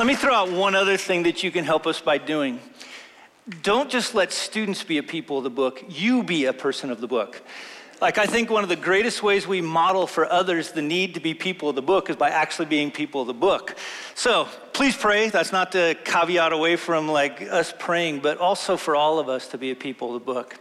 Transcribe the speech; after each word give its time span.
Let 0.00 0.06
me 0.06 0.14
throw 0.14 0.32
out 0.32 0.50
one 0.50 0.74
other 0.74 0.96
thing 0.96 1.24
that 1.24 1.42
you 1.42 1.50
can 1.50 1.66
help 1.66 1.86
us 1.86 2.00
by 2.00 2.16
doing. 2.16 2.58
Don't 3.60 3.90
just 3.90 4.14
let 4.14 4.32
students 4.32 4.82
be 4.82 4.96
a 4.96 5.02
people 5.02 5.36
of 5.36 5.44
the 5.44 5.50
book, 5.50 5.84
you 5.90 6.22
be 6.22 6.46
a 6.46 6.54
person 6.54 6.90
of 6.90 7.02
the 7.02 7.06
book. 7.06 7.42
Like, 8.00 8.16
I 8.16 8.24
think 8.24 8.48
one 8.48 8.62
of 8.62 8.70
the 8.70 8.76
greatest 8.76 9.22
ways 9.22 9.46
we 9.46 9.60
model 9.60 10.06
for 10.06 10.24
others 10.24 10.72
the 10.72 10.80
need 10.80 11.12
to 11.12 11.20
be 11.20 11.34
people 11.34 11.68
of 11.68 11.74
the 11.74 11.82
book 11.82 12.08
is 12.08 12.16
by 12.16 12.30
actually 12.30 12.64
being 12.64 12.90
people 12.90 13.20
of 13.20 13.26
the 13.26 13.34
book. 13.34 13.76
So 14.14 14.48
please 14.72 14.96
pray. 14.96 15.28
That's 15.28 15.52
not 15.52 15.70
to 15.72 15.94
caveat 16.02 16.54
away 16.54 16.76
from 16.76 17.06
like 17.06 17.42
us 17.42 17.74
praying, 17.78 18.20
but 18.20 18.38
also 18.38 18.78
for 18.78 18.96
all 18.96 19.18
of 19.18 19.28
us 19.28 19.48
to 19.48 19.58
be 19.58 19.70
a 19.70 19.76
people 19.76 20.16
of 20.16 20.24
the 20.24 20.32
book. 20.32 20.56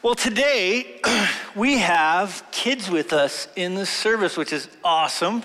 Well, 0.00 0.14
today 0.14 1.00
we 1.56 1.78
have 1.78 2.44
kids 2.52 2.88
with 2.88 3.12
us 3.12 3.48
in 3.56 3.74
the 3.74 3.84
service, 3.84 4.36
which 4.36 4.52
is 4.52 4.68
awesome. 4.84 5.42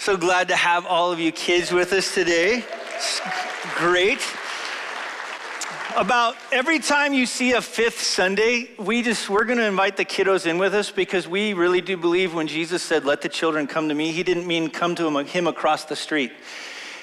So 0.00 0.16
glad 0.16 0.46
to 0.48 0.56
have 0.56 0.86
all 0.86 1.10
of 1.10 1.18
you 1.18 1.32
kids 1.32 1.72
with 1.72 1.92
us 1.92 2.14
today. 2.14 2.64
It's 2.94 3.20
great 3.74 4.20
about 5.96 6.36
every 6.52 6.78
time 6.78 7.12
you 7.12 7.26
see 7.26 7.54
a 7.54 7.60
fifth 7.60 8.00
Sunday, 8.00 8.70
we 8.78 9.02
just 9.02 9.28
we're 9.28 9.44
going 9.44 9.58
to 9.58 9.66
invite 9.66 9.96
the 9.96 10.04
kiddos 10.04 10.46
in 10.46 10.56
with 10.56 10.72
us 10.72 10.92
because 10.92 11.26
we 11.26 11.52
really 11.52 11.80
do 11.80 11.96
believe 11.96 12.32
when 12.32 12.46
Jesus 12.46 12.80
said, 12.80 13.04
"Let 13.04 13.22
the 13.22 13.28
children 13.28 13.66
come 13.66 13.88
to 13.88 13.94
me," 13.94 14.12
he 14.12 14.22
didn't 14.22 14.46
mean 14.46 14.70
come 14.70 14.94
to 14.94 15.04
him, 15.04 15.26
him 15.26 15.48
across 15.48 15.84
the 15.84 15.96
street 15.96 16.30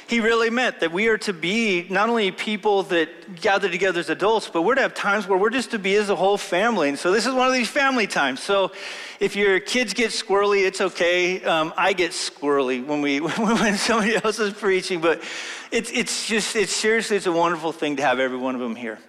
he 0.07 0.19
really 0.19 0.51
meant 0.51 0.81
that 0.81 0.91
we 0.91 1.07
are 1.07 1.17
to 1.19 1.33
be 1.33 1.87
not 1.89 2.09
only 2.09 2.31
people 2.31 2.83
that 2.83 3.41
gather 3.41 3.69
together 3.69 3.99
as 3.99 4.09
adults, 4.09 4.47
but 4.47 4.61
we're 4.61 4.75
to 4.75 4.81
have 4.81 4.93
times 4.93 5.27
where 5.27 5.37
we're 5.37 5.49
just 5.49 5.71
to 5.71 5.79
be 5.79 5.95
as 5.95 6.09
a 6.09 6.15
whole 6.15 6.37
family. 6.37 6.89
And 6.89 6.99
so 6.99 7.11
this 7.11 7.25
is 7.25 7.33
one 7.33 7.47
of 7.47 7.53
these 7.53 7.69
family 7.69 8.05
times. 8.05 8.39
So 8.39 8.71
if 9.19 9.35
your 9.35 9.59
kids 9.59 9.95
get 9.95 10.11
squirrely, 10.11 10.65
it's 10.65 10.79
okay. 10.79 11.43
Um, 11.43 11.73
I 11.75 11.93
get 11.93 12.11
squirrely 12.11 12.85
when 12.85 13.01
we 13.01 13.19
when 13.19 13.77
somebody 13.77 14.15
else 14.15 14.37
is 14.37 14.53
preaching, 14.53 15.01
but 15.01 15.23
it's 15.71 15.89
it's 15.91 16.27
just 16.27 16.55
it's 16.55 16.75
seriously 16.75 17.17
it's 17.17 17.25
a 17.25 17.31
wonderful 17.31 17.71
thing 17.71 17.95
to 17.95 18.03
have 18.03 18.19
every 18.19 18.37
one 18.37 18.53
of 18.53 18.61
them 18.61 18.75
here. 18.75 18.99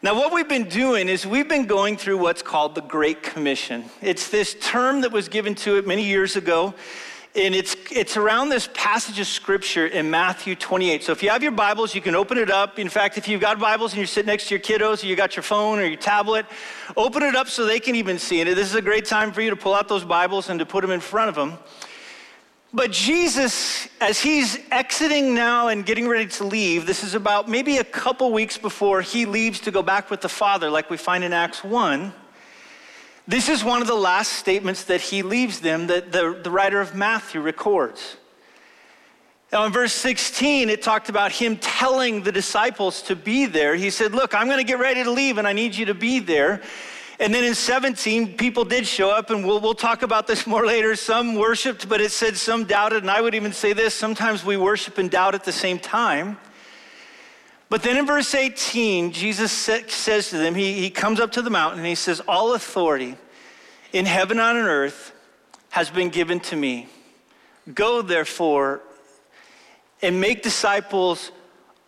Now, 0.00 0.14
what 0.14 0.32
we've 0.32 0.48
been 0.48 0.68
doing 0.68 1.08
is 1.08 1.26
we've 1.26 1.48
been 1.48 1.66
going 1.66 1.96
through 1.96 2.18
what's 2.18 2.40
called 2.40 2.76
the 2.76 2.80
Great 2.80 3.24
Commission. 3.24 3.84
It's 4.00 4.30
this 4.30 4.54
term 4.60 5.00
that 5.00 5.10
was 5.10 5.28
given 5.28 5.56
to 5.56 5.76
it 5.76 5.88
many 5.88 6.04
years 6.04 6.36
ago 6.36 6.74
and 7.34 7.54
it's, 7.54 7.76
it's 7.90 8.16
around 8.16 8.48
this 8.48 8.68
passage 8.74 9.20
of 9.20 9.26
scripture 9.26 9.86
in 9.86 10.10
Matthew 10.10 10.54
28. 10.54 11.04
So 11.04 11.12
if 11.12 11.22
you 11.22 11.30
have 11.30 11.42
your 11.42 11.52
Bibles, 11.52 11.94
you 11.94 12.00
can 12.00 12.14
open 12.14 12.38
it 12.38 12.50
up. 12.50 12.78
In 12.78 12.88
fact, 12.88 13.18
if 13.18 13.28
you've 13.28 13.40
got 13.40 13.58
Bibles 13.58 13.92
and 13.92 13.98
you're 13.98 14.06
sitting 14.06 14.28
next 14.28 14.48
to 14.48 14.54
your 14.54 14.60
kiddos, 14.60 15.02
or 15.02 15.06
you 15.06 15.14
got 15.14 15.36
your 15.36 15.42
phone 15.42 15.78
or 15.78 15.84
your 15.84 15.98
tablet, 15.98 16.46
open 16.96 17.22
it 17.22 17.36
up 17.36 17.48
so 17.48 17.66
they 17.66 17.80
can 17.80 17.94
even 17.94 18.18
see 18.18 18.40
it. 18.40 18.46
This 18.46 18.68
is 18.68 18.74
a 18.74 18.82
great 18.82 19.04
time 19.04 19.32
for 19.32 19.40
you 19.40 19.50
to 19.50 19.56
pull 19.56 19.74
out 19.74 19.88
those 19.88 20.04
Bibles 20.04 20.48
and 20.48 20.58
to 20.58 20.66
put 20.66 20.82
them 20.82 20.90
in 20.90 21.00
front 21.00 21.28
of 21.28 21.34
them. 21.34 21.58
But 22.72 22.90
Jesus, 22.90 23.88
as 24.00 24.20
he's 24.20 24.58
exiting 24.70 25.34
now 25.34 25.68
and 25.68 25.86
getting 25.86 26.06
ready 26.06 26.26
to 26.26 26.44
leave, 26.44 26.86
this 26.86 27.02
is 27.02 27.14
about 27.14 27.48
maybe 27.48 27.78
a 27.78 27.84
couple 27.84 28.30
weeks 28.32 28.58
before 28.58 29.00
he 29.00 29.24
leaves 29.24 29.60
to 29.60 29.70
go 29.70 29.82
back 29.82 30.10
with 30.10 30.20
the 30.20 30.28
Father, 30.28 30.68
like 30.68 30.90
we 30.90 30.96
find 30.96 31.24
in 31.24 31.32
Acts 31.32 31.64
1. 31.64 32.12
This 33.28 33.50
is 33.50 33.62
one 33.62 33.82
of 33.82 33.86
the 33.86 33.94
last 33.94 34.32
statements 34.32 34.84
that 34.84 35.02
he 35.02 35.22
leaves 35.22 35.60
them 35.60 35.88
that 35.88 36.12
the, 36.12 36.40
the 36.42 36.50
writer 36.50 36.80
of 36.80 36.94
Matthew 36.94 37.42
records. 37.42 38.16
Now, 39.52 39.66
in 39.66 39.72
verse 39.72 39.92
16, 39.92 40.70
it 40.70 40.80
talked 40.80 41.10
about 41.10 41.30
him 41.30 41.58
telling 41.58 42.22
the 42.22 42.32
disciples 42.32 43.02
to 43.02 43.14
be 43.14 43.44
there. 43.44 43.76
He 43.76 43.90
said, 43.90 44.14
Look, 44.14 44.34
I'm 44.34 44.46
going 44.46 44.56
to 44.56 44.64
get 44.64 44.78
ready 44.78 45.04
to 45.04 45.10
leave 45.10 45.36
and 45.36 45.46
I 45.46 45.52
need 45.52 45.74
you 45.74 45.84
to 45.86 45.94
be 45.94 46.20
there. 46.20 46.62
And 47.20 47.34
then 47.34 47.44
in 47.44 47.54
17, 47.54 48.38
people 48.38 48.64
did 48.64 48.86
show 48.86 49.10
up, 49.10 49.30
and 49.30 49.44
we'll, 49.44 49.60
we'll 49.60 49.74
talk 49.74 50.02
about 50.02 50.26
this 50.26 50.46
more 50.46 50.64
later. 50.64 50.96
Some 50.96 51.34
worshiped, 51.34 51.86
but 51.86 52.00
it 52.00 52.12
said 52.12 52.34
some 52.38 52.64
doubted. 52.64 53.02
And 53.02 53.10
I 53.10 53.20
would 53.20 53.34
even 53.34 53.52
say 53.52 53.74
this 53.74 53.94
sometimes 53.94 54.42
we 54.42 54.56
worship 54.56 54.96
and 54.96 55.10
doubt 55.10 55.34
at 55.34 55.44
the 55.44 55.52
same 55.52 55.78
time. 55.78 56.38
But 57.70 57.82
then 57.82 57.96
in 57.98 58.06
verse 58.06 58.34
18, 58.34 59.12
Jesus 59.12 59.52
says 59.52 60.30
to 60.30 60.38
them, 60.38 60.54
he, 60.54 60.74
he 60.74 60.90
comes 60.90 61.20
up 61.20 61.32
to 61.32 61.42
the 61.42 61.50
mountain 61.50 61.80
and 61.80 61.86
he 61.86 61.94
says, 61.94 62.20
All 62.26 62.54
authority 62.54 63.16
in 63.92 64.06
heaven 64.06 64.38
and 64.38 64.58
on 64.58 64.64
earth 64.64 65.12
has 65.70 65.90
been 65.90 66.08
given 66.08 66.40
to 66.40 66.56
me. 66.56 66.88
Go 67.74 68.00
therefore 68.00 68.80
and 70.00 70.20
make 70.20 70.42
disciples 70.42 71.30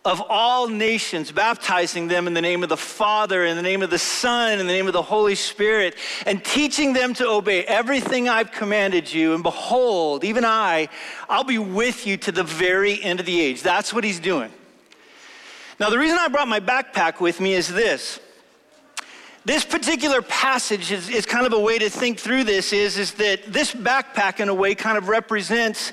of 0.03 0.21
all 0.29 0.67
nations, 0.67 1.31
baptizing 1.31 2.07
them 2.07 2.25
in 2.25 2.33
the 2.33 2.41
name 2.41 2.63
of 2.63 2.69
the 2.69 2.77
Father, 2.77 3.45
in 3.45 3.55
the 3.55 3.61
name 3.61 3.83
of 3.83 3.91
the 3.91 3.99
Son, 3.99 4.53
in 4.53 4.57
the 4.59 4.63
name 4.63 4.87
of 4.87 4.93
the 4.93 5.01
Holy 5.01 5.35
Spirit, 5.35 5.95
and 6.25 6.43
teaching 6.43 6.93
them 6.93 7.13
to 7.13 7.27
obey 7.27 7.63
everything 7.65 8.27
I've 8.27 8.51
commanded 8.51 9.11
you. 9.11 9.35
And 9.35 9.43
behold, 9.43 10.23
even 10.23 10.43
I, 10.43 10.89
I'll 11.29 11.43
be 11.43 11.59
with 11.59 12.07
you 12.07 12.17
to 12.17 12.31
the 12.31 12.43
very 12.43 13.01
end 13.01 13.19
of 13.19 13.27
the 13.27 13.39
age. 13.39 13.61
That's 13.61 13.93
what 13.93 14.03
he's 14.03 14.19
doing. 14.19 14.51
Now, 15.81 15.89
the 15.89 15.97
reason 15.97 16.19
I 16.19 16.27
brought 16.27 16.47
my 16.47 16.59
backpack 16.59 17.19
with 17.19 17.39
me 17.39 17.53
is 17.53 17.67
this. 17.67 18.19
This 19.45 19.65
particular 19.65 20.21
passage 20.21 20.91
is, 20.91 21.09
is 21.09 21.25
kind 21.25 21.47
of 21.47 21.53
a 21.53 21.59
way 21.59 21.79
to 21.79 21.89
think 21.89 22.19
through 22.19 22.43
this 22.43 22.71
is, 22.71 22.99
is 22.99 23.13
that 23.13 23.51
this 23.51 23.73
backpack, 23.73 24.39
in 24.39 24.47
a 24.47 24.53
way, 24.53 24.75
kind 24.75 24.95
of 24.95 25.09
represents 25.09 25.91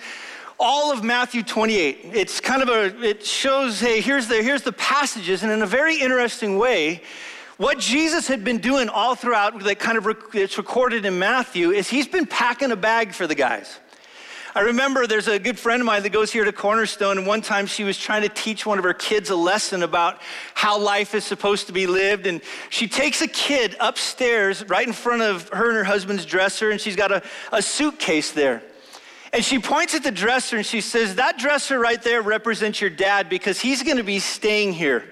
all 0.60 0.93
of 0.93 1.03
Matthew 1.03 1.43
28. 1.43 2.00
It's 2.12 2.38
kind 2.38 2.60
of 2.60 2.69
a, 2.69 3.03
it 3.03 3.25
shows, 3.25 3.81
hey, 3.81 4.03
here's 4.03 4.26
the, 4.26 4.43
here's 4.43 4.60
the 4.60 4.72
passages, 4.72 5.43
and 5.43 5.50
in 5.50 5.62
a 5.62 5.66
very 5.66 5.99
interesting 5.99 6.59
way, 6.59 7.00
what 7.56 7.78
Jesus 7.78 8.28
had 8.28 8.44
been 8.44 8.59
doing 8.59 8.91
all 8.91 9.15
throughout, 9.15 9.59
that 9.60 9.78
kind 9.78 9.97
of, 9.97 10.06
it's 10.34 10.59
recorded 10.59 11.06
in 11.06 11.19
Matthew, 11.19 11.70
is 11.70 11.88
he's 11.88 12.06
been 12.06 12.26
packing 12.26 12.72
a 12.72 12.76
bag 12.76 13.15
for 13.15 13.26
the 13.26 13.34
guys. 13.34 13.78
I 14.55 14.61
remember 14.63 15.07
there's 15.07 15.29
a 15.29 15.39
good 15.39 15.59
friend 15.59 15.83
of 15.83 15.87
mine 15.87 16.03
that 16.05 16.11
goes 16.11 16.33
here 16.33 16.45
to 16.45 16.53
Cornerstone, 16.53 17.19
and 17.19 17.27
one 17.27 17.43
time 17.43 17.67
she 17.67 17.85
was 17.85 17.99
trying 17.99 18.23
to 18.23 18.31
teach 18.31 18.65
one 18.65 18.79
of 18.79 18.85
her 18.85 18.95
kids 18.95 19.29
a 19.29 19.37
lesson 19.37 19.83
about 19.83 20.21
how 20.55 20.79
life 20.79 21.15
is 21.15 21.25
supposed 21.25 21.67
to 21.67 21.73
be 21.73 21.87
lived. 21.87 22.27
And 22.27 22.41
she 22.71 22.89
takes 22.89 23.21
a 23.21 23.29
kid 23.29 23.77
upstairs 23.79 24.65
right 24.67 24.87
in 24.87 24.95
front 24.95 25.21
of 25.23 25.51
her 25.51 25.69
and 25.69 25.77
her 25.77 25.85
husband's 25.85 26.25
dresser, 26.25 26.71
and 26.71 26.81
she's 26.81 26.97
got 26.97 27.13
a, 27.13 27.23
a 27.53 27.61
suitcase 27.61 28.33
there. 28.33 28.63
And 29.35 29.45
she 29.45 29.59
points 29.59 29.95
at 29.95 30.03
the 30.03 30.11
dresser 30.11 30.57
and 30.57 30.65
she 30.65 30.81
says, 30.81 31.17
That 31.17 31.39
dresser 31.39 31.79
right 31.79 32.03
there 32.03 32.23
represents 32.23 32.81
your 32.81 32.91
dad 32.91 33.29
because 33.29 33.61
he's 33.61 33.83
going 33.83 33.99
to 33.99 34.05
be 34.05 34.21
staying 34.21 34.73
here. 34.73 35.05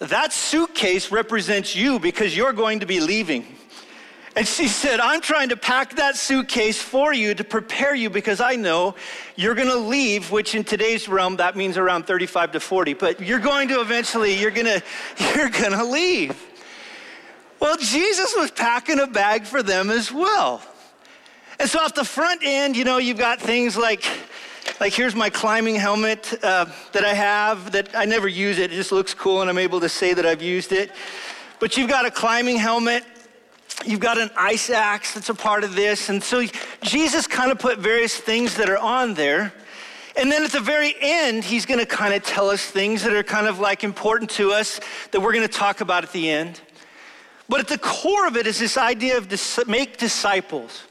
That 0.00 0.32
suitcase 0.32 1.12
represents 1.12 1.76
you 1.76 2.00
because 2.00 2.36
you're 2.36 2.52
going 2.52 2.80
to 2.80 2.86
be 2.86 2.98
leaving. 2.98 3.55
And 4.36 4.46
she 4.46 4.68
said, 4.68 5.00
I'm 5.00 5.22
trying 5.22 5.48
to 5.48 5.56
pack 5.56 5.96
that 5.96 6.14
suitcase 6.14 6.80
for 6.80 7.14
you 7.14 7.34
to 7.34 7.42
prepare 7.42 7.94
you 7.94 8.10
because 8.10 8.38
I 8.38 8.54
know 8.54 8.94
you're 9.34 9.54
going 9.54 9.70
to 9.70 9.78
leave, 9.78 10.30
which 10.30 10.54
in 10.54 10.62
today's 10.62 11.08
realm, 11.08 11.36
that 11.36 11.56
means 11.56 11.78
around 11.78 12.06
35 12.06 12.52
to 12.52 12.60
40, 12.60 12.92
but 12.94 13.18
you're 13.18 13.40
going 13.40 13.68
to 13.68 13.80
eventually, 13.80 14.38
you're 14.38 14.50
going 14.50 14.66
to, 14.80 14.82
you're 15.34 15.48
going 15.48 15.72
to 15.72 15.84
leave. 15.84 16.38
Well, 17.60 17.78
Jesus 17.78 18.34
was 18.36 18.50
packing 18.50 19.00
a 19.00 19.06
bag 19.06 19.46
for 19.46 19.62
them 19.62 19.88
as 19.88 20.12
well. 20.12 20.60
And 21.58 21.66
so 21.66 21.78
off 21.78 21.94
the 21.94 22.04
front 22.04 22.42
end, 22.44 22.76
you 22.76 22.84
know, 22.84 22.98
you've 22.98 23.16
got 23.16 23.40
things 23.40 23.74
like, 23.78 24.04
like 24.78 24.92
here's 24.92 25.14
my 25.14 25.30
climbing 25.30 25.76
helmet 25.76 26.38
uh, 26.44 26.66
that 26.92 27.06
I 27.06 27.14
have 27.14 27.72
that 27.72 27.96
I 27.96 28.04
never 28.04 28.28
use 28.28 28.58
it. 28.58 28.70
It 28.70 28.76
just 28.76 28.92
looks 28.92 29.14
cool 29.14 29.40
and 29.40 29.48
I'm 29.48 29.56
able 29.56 29.80
to 29.80 29.88
say 29.88 30.12
that 30.12 30.26
I've 30.26 30.42
used 30.42 30.72
it. 30.72 30.92
But 31.58 31.78
you've 31.78 31.88
got 31.88 32.04
a 32.04 32.10
climbing 32.10 32.58
helmet 32.58 33.02
You've 33.84 34.00
got 34.00 34.18
an 34.18 34.30
ice 34.36 34.70
axe 34.70 35.14
that's 35.14 35.28
a 35.28 35.34
part 35.34 35.62
of 35.62 35.74
this. 35.74 36.08
And 36.08 36.22
so 36.22 36.44
Jesus 36.82 37.26
kind 37.26 37.52
of 37.52 37.58
put 37.58 37.78
various 37.78 38.16
things 38.16 38.56
that 38.56 38.70
are 38.70 38.78
on 38.78 39.14
there. 39.14 39.52
And 40.16 40.32
then 40.32 40.44
at 40.44 40.52
the 40.52 40.60
very 40.60 40.94
end, 41.00 41.44
he's 41.44 41.66
going 41.66 41.80
to 41.80 41.86
kind 41.86 42.14
of 42.14 42.22
tell 42.22 42.48
us 42.48 42.64
things 42.64 43.02
that 43.02 43.12
are 43.12 43.22
kind 43.22 43.46
of 43.46 43.58
like 43.58 43.84
important 43.84 44.30
to 44.30 44.52
us 44.52 44.80
that 45.10 45.20
we're 45.20 45.32
going 45.32 45.46
to 45.46 45.52
talk 45.52 45.82
about 45.82 46.04
at 46.04 46.12
the 46.12 46.30
end. 46.30 46.60
But 47.48 47.60
at 47.60 47.68
the 47.68 47.78
core 47.78 48.26
of 48.26 48.36
it 48.36 48.46
is 48.46 48.58
this 48.58 48.78
idea 48.78 49.18
of 49.18 49.28
dis- 49.28 49.60
make 49.66 49.98
disciples. 49.98 50.84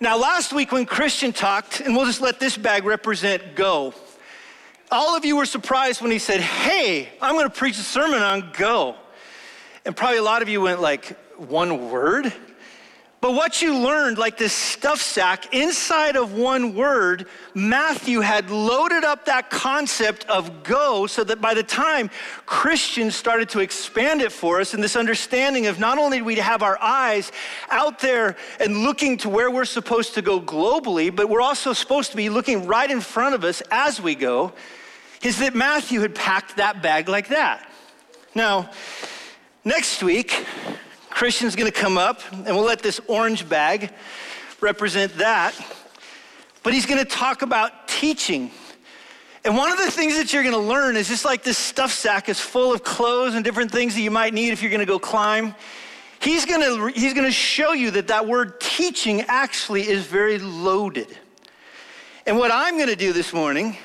Now, 0.00 0.16
last 0.16 0.52
week 0.52 0.70
when 0.70 0.86
Christian 0.86 1.32
talked, 1.32 1.80
and 1.80 1.96
we'll 1.96 2.06
just 2.06 2.20
let 2.20 2.38
this 2.38 2.56
bag 2.56 2.84
represent 2.84 3.54
go, 3.54 3.92
all 4.90 5.16
of 5.16 5.24
you 5.24 5.36
were 5.36 5.46
surprised 5.46 6.00
when 6.00 6.10
he 6.10 6.18
said, 6.18 6.40
Hey, 6.40 7.08
I'm 7.20 7.34
going 7.34 7.48
to 7.48 7.54
preach 7.54 7.78
a 7.78 7.82
sermon 7.82 8.22
on 8.22 8.52
go. 8.56 8.94
And 9.84 9.96
probably 9.96 10.18
a 10.18 10.22
lot 10.22 10.42
of 10.42 10.48
you 10.48 10.60
went 10.60 10.80
like, 10.80 11.16
one 11.38 11.90
word. 11.90 12.32
But 13.24 13.32
what 13.32 13.62
you 13.62 13.78
learned, 13.78 14.18
like 14.18 14.36
this 14.36 14.52
stuff 14.52 15.00
sack, 15.00 15.54
inside 15.54 16.14
of 16.14 16.34
one 16.34 16.74
word, 16.74 17.26
Matthew 17.54 18.20
had 18.20 18.50
loaded 18.50 19.02
up 19.02 19.24
that 19.24 19.48
concept 19.48 20.28
of 20.28 20.62
go 20.62 21.06
so 21.06 21.24
that 21.24 21.40
by 21.40 21.54
the 21.54 21.62
time 21.62 22.10
Christians 22.44 23.16
started 23.16 23.48
to 23.48 23.60
expand 23.60 24.20
it 24.20 24.30
for 24.30 24.60
us, 24.60 24.74
and 24.74 24.82
this 24.82 24.94
understanding 24.94 25.68
of 25.68 25.78
not 25.78 25.96
only 25.96 26.18
do 26.18 26.24
we 26.24 26.34
have 26.34 26.62
our 26.62 26.78
eyes 26.82 27.32
out 27.70 27.98
there 27.98 28.36
and 28.60 28.82
looking 28.82 29.16
to 29.16 29.30
where 29.30 29.50
we're 29.50 29.64
supposed 29.64 30.12
to 30.16 30.20
go 30.20 30.38
globally, 30.38 31.08
but 31.08 31.30
we're 31.30 31.40
also 31.40 31.72
supposed 31.72 32.10
to 32.10 32.18
be 32.18 32.28
looking 32.28 32.66
right 32.66 32.90
in 32.90 33.00
front 33.00 33.34
of 33.34 33.42
us 33.42 33.62
as 33.70 34.02
we 34.02 34.14
go, 34.14 34.52
is 35.22 35.38
that 35.38 35.54
Matthew 35.54 36.02
had 36.02 36.14
packed 36.14 36.58
that 36.58 36.82
bag 36.82 37.08
like 37.08 37.28
that. 37.28 37.66
Now, 38.34 38.70
next 39.64 40.02
week, 40.02 40.44
Christian's 41.14 41.54
to 41.70 41.80
come 41.80 41.96
up, 41.96 42.20
and 42.32 42.46
we'll 42.46 42.64
let 42.64 42.82
this 42.82 43.00
orange 43.06 43.48
bag 43.48 43.92
represent 44.60 45.16
that. 45.18 45.54
But 46.64 46.72
he's 46.72 46.86
to 46.98 47.08
talk 47.08 47.42
about 47.42 47.86
teaching. 47.86 48.50
And 49.44 49.56
one 49.56 49.70
of 49.70 49.78
the 49.78 49.92
things 49.92 50.16
that 50.16 50.32
you're 50.32 50.42
to 50.54 50.60
learn 50.60 50.96
is 50.96 51.06
just 51.06 51.24
like 51.24 51.44
this 51.44 51.56
stuff 51.56 51.92
sack 51.92 52.28
is 52.28 52.40
full 52.40 52.72
of 52.72 52.82
clothes 52.82 53.36
and 53.36 53.44
different 53.44 53.70
things 53.70 53.94
that 53.94 54.00
you 54.00 54.10
might 54.10 54.34
need 54.34 54.50
if 54.50 54.60
you're 54.60 54.70
to 54.80 54.86
go 54.86 54.98
climb. 54.98 55.54
He's 56.18 56.44
to 56.62 56.88
he's 56.98 57.12
to 57.26 57.32
show 57.32 57.74
you 57.74 57.92
that 57.92 58.08
that 58.08 58.26
word 58.26 58.60
teaching 58.60 59.20
actually 59.28 59.86
is 59.86 60.04
very 60.06 60.38
loaded. 60.38 61.16
And 62.26 62.38
what 62.38 62.50
I'm 62.50 62.76
to 62.88 62.96
do 62.96 63.12
this 63.12 63.32
morning 63.32 63.76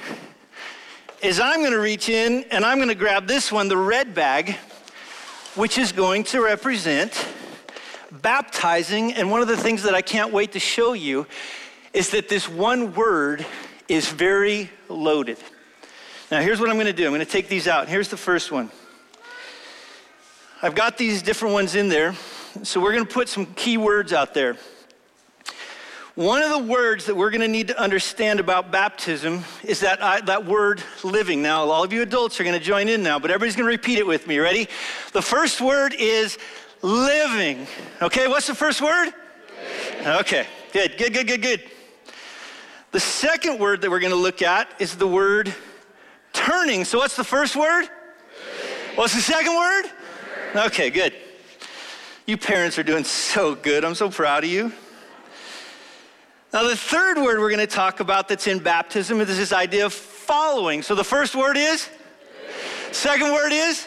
is 1.22 1.40
I'm 1.40 1.60
to 1.74 1.80
reach 1.80 2.10
in 2.10 2.46
and 2.46 2.66
I'm 2.66 2.80
to 2.88 2.96
grab 2.96 3.28
this 3.28 3.52
one, 3.52 3.68
the 3.68 3.78
red 3.78 4.16
bag, 4.16 4.56
which 5.56 5.78
is 5.78 5.92
going 5.92 6.24
to 6.26 6.42
represent 6.42 7.28
baptizing. 8.12 9.14
And 9.14 9.32
one 9.32 9.42
of 9.42 9.48
the 9.48 9.58
things 9.58 9.84
that 9.84 9.96
I 9.96 10.02
can't 10.02 10.32
wait 10.32 10.54
to 10.54 10.60
show 10.60 10.94
you 10.94 11.26
is 11.94 12.12
that 12.12 12.30
this 12.30 12.48
one 12.48 12.94
word 12.94 13.46
is 13.88 14.10
very 14.10 14.70
loaded. 14.88 15.38
Now, 16.32 16.42
here's 16.42 16.60
what 16.60 16.70
I'm 16.70 16.76
going 16.76 16.86
to 16.86 16.94
do 16.94 17.06
I'm 17.06 17.12
going 17.12 17.26
to 17.26 17.32
take 17.32 17.48
these 17.48 17.68
out. 17.68 17.90
Here's 17.90 18.10
the 18.10 18.18
first 18.18 18.52
one. 18.52 18.70
I've 20.62 20.76
got 20.76 20.98
these 20.98 21.22
different 21.22 21.54
ones 21.54 21.74
in 21.76 21.90
there, 21.90 22.14
so 22.64 22.82
we're 22.82 22.92
going 22.92 23.06
to 23.06 23.12
put 23.12 23.30
some 23.30 23.46
key 23.56 23.78
words 23.78 24.14
out 24.14 24.34
there. 24.34 24.58
One 26.16 26.42
of 26.42 26.50
the 26.50 26.72
words 26.72 27.06
that 27.06 27.16
we're 27.16 27.30
going 27.30 27.42
to 27.42 27.48
need 27.48 27.68
to 27.68 27.80
understand 27.80 28.40
about 28.40 28.72
baptism 28.72 29.44
is 29.64 29.82
that, 29.82 30.04
I, 30.04 30.22
that 30.22 30.46
word 30.46 30.82
living. 31.04 31.42
Now, 31.42 31.70
all 31.70 31.84
of 31.84 31.94
you 31.94 32.02
adults 32.02 32.40
are 32.40 32.44
going 32.44 32.58
to 32.58 32.64
join 32.64 32.90
in 32.90 33.04
now, 33.04 33.20
but 33.20 33.30
everybody's 33.30 33.56
going 33.56 33.68
to 33.68 33.72
repeat 33.72 34.00
it 34.00 34.08
with 34.08 34.26
me. 34.26 34.40
Ready? 34.40 34.68
The 35.14 35.22
first 35.22 35.62
word 35.62 35.94
is 35.94 36.38
living. 36.82 37.68
Okay, 38.02 38.28
what's 38.28 38.48
the 38.48 38.56
first 38.56 38.82
word? 38.82 39.14
Okay, 40.04 40.48
good, 40.74 40.98
good, 40.98 41.14
good, 41.14 41.28
good, 41.28 41.42
good. 41.42 41.64
The 42.92 43.00
second 43.00 43.60
word 43.60 43.82
that 43.82 43.92
we're 43.92 44.00
going 44.00 44.12
to 44.12 44.18
look 44.18 44.42
at 44.42 44.68
is 44.80 44.96
the 44.96 45.08
word 45.08 45.54
turning. 46.34 46.86
So, 46.86 46.98
what's 46.98 47.16
the 47.16 47.24
first 47.24 47.56
word? 47.56 47.88
What's 48.96 49.14
the 49.14 49.22
second 49.22 49.56
word? 49.56 49.86
Okay, 50.56 50.90
good. 50.90 51.14
You 52.26 52.36
parents 52.36 52.80
are 52.80 52.84
doing 52.84 53.04
so 53.04 53.54
good. 53.54 53.86
I'm 53.86 53.96
so 53.96 54.10
proud 54.10 54.44
of 54.44 54.50
you. 54.50 54.74
Now, 56.52 56.64
the 56.64 56.76
third 56.76 57.18
word 57.18 57.40
we're 57.40 57.52
going 57.52 57.60
to 57.60 57.68
talk 57.68 58.00
about 58.00 58.28
that's 58.28 58.48
in 58.48 58.58
baptism 58.58 59.22
is 59.22 59.28
this 59.38 59.54
idea 59.54 59.86
of 59.86 59.94
following. 59.94 60.82
So, 60.82 60.96
the 60.96 61.04
first 61.04 61.36
word 61.36 61.58
is? 61.58 61.88
Second 62.92 63.32
word 63.34 63.52
is? 63.52 63.86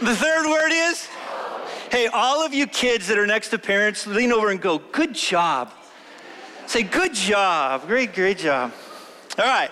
The 0.00 0.16
third 0.16 0.46
word 0.50 0.72
is? 0.72 1.08
Hey, 1.92 2.08
all 2.08 2.44
of 2.44 2.52
you 2.52 2.66
kids 2.66 3.06
that 3.06 3.16
are 3.16 3.28
next 3.28 3.50
to 3.50 3.58
parents, 3.58 4.08
lean 4.08 4.32
over 4.32 4.50
and 4.50 4.60
go, 4.60 4.78
good 4.78 5.14
job. 5.14 5.72
Say, 6.66 6.82
good 6.82 7.14
job. 7.14 7.86
Great, 7.86 8.12
great 8.12 8.38
job. 8.38 8.72
All 9.38 9.44
right. 9.44 9.70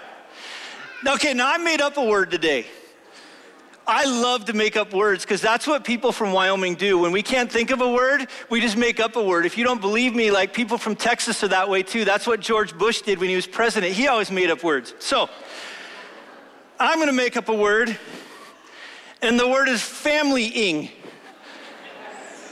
Okay, 1.05 1.35
now 1.35 1.53
I 1.53 1.59
made 1.59 1.81
up 1.81 1.97
a 1.97 2.05
word 2.05 2.31
today. 2.31 2.67
I 3.87 4.05
love 4.05 4.44
to 4.44 4.52
make 4.52 4.76
up 4.76 4.93
words 4.94 5.25
because 5.25 5.40
that's 5.40 5.67
what 5.67 5.84
people 5.84 6.12
from 6.12 6.32
Wyoming 6.32 6.76
do. 6.76 6.99
When 6.99 7.11
we 7.11 7.23
can't 7.23 7.50
think 7.50 7.70
of 7.70 7.81
a 7.81 7.90
word, 7.90 8.29
we 8.49 8.61
just 8.61 8.76
make 8.76 9.00
up 9.00 9.17
a 9.17 9.23
word. 9.23 9.44
If 9.44 9.58
you 9.58 9.64
don't 9.64 9.81
believe 9.81 10.14
me, 10.14 10.31
like 10.31 10.55
people 10.55 10.79
from 10.79 10.94
Texas 10.94 11.43
are 11.43 11.49
that 11.49 11.69
way 11.69 11.82
too. 11.82 12.05
That's 12.05 12.26
what 12.26 12.40
George 12.40 12.76
Bush 12.79 13.02
did 13.02 13.19
when 13.19 13.29
he 13.29 13.37
was 13.37 13.46
president. 13.46 13.93
He 13.93 14.06
always 14.06 14.31
made 14.31 14.50
up 14.50 14.62
words. 14.62 14.94
So, 15.00 15.29
I'm 16.79 16.96
going 16.96 17.08
to 17.08 17.12
make 17.12 17.37
up 17.37 17.49
a 17.49 17.55
word, 17.55 17.96
and 19.20 19.38
the 19.38 19.49
word 19.49 19.69
is 19.69 19.82
family-ing. 19.82 20.90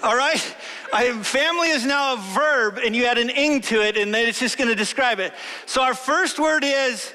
All 0.02 0.16
right? 0.16 0.56
I, 0.92 1.12
family 1.22 1.68
is 1.70 1.84
now 1.84 2.14
a 2.14 2.16
verb, 2.16 2.78
and 2.78 2.94
you 2.94 3.06
add 3.06 3.18
an 3.18 3.30
ing 3.30 3.60
to 3.62 3.82
it, 3.82 3.96
and 3.96 4.14
then 4.14 4.28
it's 4.28 4.38
just 4.38 4.56
going 4.56 4.68
to 4.68 4.76
describe 4.76 5.20
it. 5.20 5.32
So 5.66 5.82
our 5.82 5.94
first 5.94 6.38
word 6.38 6.64
is, 6.64 7.12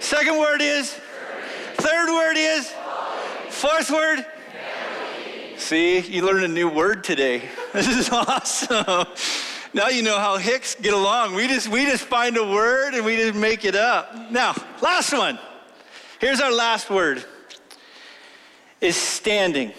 second 0.00 0.38
word 0.38 0.60
is, 0.60 0.90
third 1.76 2.08
word 2.08 2.36
is, 2.36 2.72
fourth 3.62 3.92
word. 3.92 4.26
See, 5.56 6.00
you 6.00 6.26
learned 6.26 6.44
a 6.44 6.48
new 6.48 6.68
word 6.68 7.04
today. 7.04 7.42
This 7.72 7.86
is 7.86 8.10
awesome. 8.10 9.06
Now 9.72 9.88
you 9.88 10.02
know 10.02 10.18
how 10.18 10.36
Hicks 10.36 10.74
get 10.74 10.92
along. 10.92 11.34
We 11.34 11.46
just 11.46 11.68
we 11.68 11.86
just 11.86 12.04
find 12.04 12.36
a 12.36 12.44
word 12.44 12.92
and 12.92 13.04
we 13.04 13.16
just 13.16 13.34
make 13.34 13.64
it 13.64 13.74
up. 13.76 14.30
Now, 14.30 14.54
last 14.82 15.12
one. 15.12 15.38
Here's 16.20 16.40
our 16.40 16.52
last 16.52 16.90
word. 16.90 17.24
Is 18.80 18.96
standing. 18.96 19.72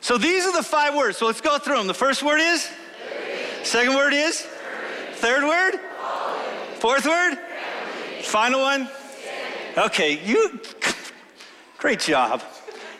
So 0.00 0.16
these 0.16 0.46
are 0.46 0.56
the 0.56 0.62
five 0.62 0.94
words. 0.94 1.18
So 1.18 1.26
let's 1.26 1.40
go 1.40 1.58
through 1.58 1.78
them. 1.78 1.88
The 1.88 1.94
first 1.94 2.22
word 2.22 2.40
is? 2.40 2.70
Second 3.64 3.96
word 3.96 4.14
is? 4.14 4.46
Third 5.14 5.42
word? 5.42 5.80
Fourth 6.78 7.04
word? 7.04 7.36
Final 8.22 8.60
one? 8.60 8.88
Okay, 9.76 10.24
you, 10.24 10.60
great 11.78 11.98
job. 12.00 12.42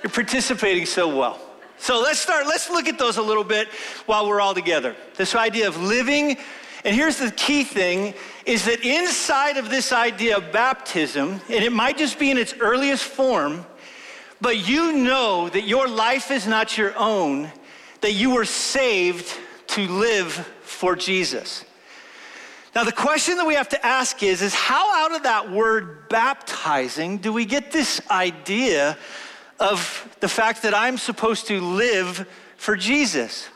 You're 0.03 0.11
participating 0.11 0.87
so 0.87 1.17
well. 1.17 1.41
So 1.79 2.01
let's 2.01 2.19
start, 2.19 2.47
let's 2.47 2.71
look 2.71 2.89
at 2.89 2.99
those 2.99 3.17
a 3.17 3.23
little 3.23 3.45
bit 3.45 3.69
while 4.07 4.29
we're 4.29 4.41
all 4.41 4.55
together. 4.55 4.97
This 5.17 5.35
idea 5.35 5.69
of 5.69 5.81
living, 5.81 6.37
and 6.85 6.95
here's 6.95 7.19
the 7.19 7.31
key 7.31 7.65
thing 7.65 8.15
is 8.45 8.65
that 8.65 8.85
inside 8.85 9.57
of 9.57 9.71
this 9.71 9.93
idea 9.93 10.37
of 10.37 10.53
baptism, 10.53 11.41
and 11.49 11.65
it 11.65 11.73
might 11.73 11.99
just 11.99 12.19
be 12.19 12.31
in 12.31 12.39
its 12.39 12.55
earliest 12.61 13.05
form, 13.05 13.65
but 14.41 14.69
you 14.69 14.93
know 14.93 15.49
that 15.49 15.63
your 15.63 15.89
life 15.89 16.33
is 16.33 16.47
not 16.47 16.77
your 16.77 16.97
own, 16.99 17.51
that 18.01 18.13
you 18.13 18.31
were 18.31 18.45
saved 18.45 19.33
to 19.69 19.87
live 19.87 20.33
for 20.63 20.97
Jesus. 20.97 21.65
Now, 22.75 22.85
the 22.85 22.93
question 22.93 23.37
that 23.37 23.47
we 23.47 23.55
have 23.55 23.69
to 23.69 23.87
ask 23.87 24.23
is, 24.23 24.43
is 24.43 24.55
how 24.55 25.05
out 25.05 25.15
of 25.15 25.25
that 25.25 25.51
word 25.51 26.09
baptizing 26.09 27.19
do 27.19 27.33
we 27.33 27.45
get 27.45 27.71
this 27.71 28.01
idea 28.11 28.97
of 29.63 30.17
the 30.21 30.29
fact 30.29 30.63
that 30.63 30.75
I'm 30.75 30.99
supposed 30.99 31.47
to 31.47 31.61
live 31.61 32.27
for 32.57 32.77
Jesus? 32.77 33.49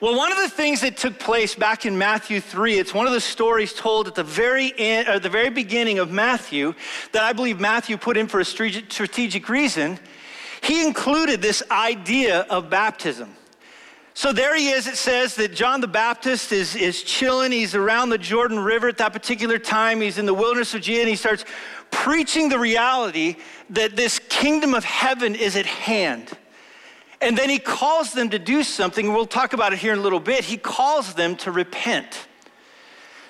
Well, 0.00 0.16
one 0.16 0.32
of 0.32 0.38
the 0.38 0.48
things 0.48 0.80
that 0.80 0.96
took 0.96 1.18
place 1.18 1.54
back 1.54 1.84
in 1.84 1.98
Matthew 1.98 2.40
3, 2.40 2.78
it's 2.78 2.94
one 2.94 3.06
of 3.06 3.12
the 3.12 3.20
stories 3.20 3.74
told 3.74 4.08
at 4.08 4.14
the 4.14 4.24
very 4.24 4.72
end, 4.76 5.08
or 5.08 5.18
the 5.18 5.28
very 5.28 5.50
beginning 5.50 5.98
of 5.98 6.10
Matthew 6.10 6.74
that 7.12 7.22
I 7.22 7.32
believe 7.32 7.60
Matthew 7.60 7.96
put 7.96 8.16
in 8.16 8.26
for 8.26 8.40
a 8.40 8.44
strategic 8.44 9.48
reason. 9.48 9.98
He 10.62 10.84
included 10.84 11.42
this 11.42 11.62
idea 11.70 12.40
of 12.48 12.70
baptism. 12.70 13.36
So 14.16 14.32
there 14.32 14.56
he 14.56 14.70
is. 14.70 14.86
It 14.86 14.96
says 14.96 15.34
that 15.34 15.54
John 15.54 15.82
the 15.82 15.88
Baptist 15.88 16.50
is, 16.50 16.74
is 16.74 17.02
chilling. 17.02 17.52
He's 17.52 17.74
around 17.74 18.08
the 18.08 18.16
Jordan 18.16 18.58
River 18.58 18.88
at 18.88 18.96
that 18.96 19.12
particular 19.12 19.58
time. 19.58 20.00
He's 20.00 20.16
in 20.16 20.24
the 20.24 20.32
wilderness 20.32 20.72
of 20.72 20.80
Judea 20.80 21.00
and 21.00 21.10
he 21.10 21.16
starts 21.16 21.44
preaching 21.90 22.48
the 22.48 22.58
reality 22.58 23.36
that 23.70 23.96
this 23.96 24.18
kingdom 24.18 24.74
of 24.74 24.84
heaven 24.84 25.34
is 25.34 25.56
at 25.56 25.66
hand. 25.66 26.30
And 27.20 27.36
then 27.36 27.48
he 27.48 27.58
calls 27.58 28.12
them 28.12 28.30
to 28.30 28.38
do 28.38 28.62
something. 28.62 29.12
We'll 29.12 29.26
talk 29.26 29.52
about 29.52 29.72
it 29.72 29.78
here 29.78 29.92
in 29.92 29.98
a 29.98 30.02
little 30.02 30.20
bit. 30.20 30.44
He 30.44 30.56
calls 30.56 31.14
them 31.14 31.36
to 31.36 31.50
repent. 31.50 32.26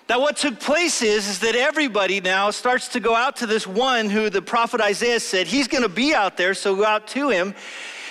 Now, 0.09 0.21
what 0.21 0.37
took 0.37 0.61
place 0.61 1.03
is, 1.03 1.27
is 1.27 1.41
that 1.41 1.57
everybody 1.57 2.21
now 2.21 2.51
starts 2.51 2.89
to 2.89 3.01
go 3.01 3.15
out 3.15 3.37
to 3.37 3.47
this 3.47 3.67
one 3.67 4.09
who 4.09 4.31
the 4.31 4.43
prophet 4.43 4.81
Isaiah 4.81 5.19
said 5.19 5.49
he's 5.49 5.67
going 5.67 5.83
to 5.83 5.89
be 5.89 6.15
out 6.15 6.37
there, 6.37 6.55
so 6.55 6.77
go 6.77 6.85
out 6.85 7.09
to 7.09 7.31
him. 7.31 7.55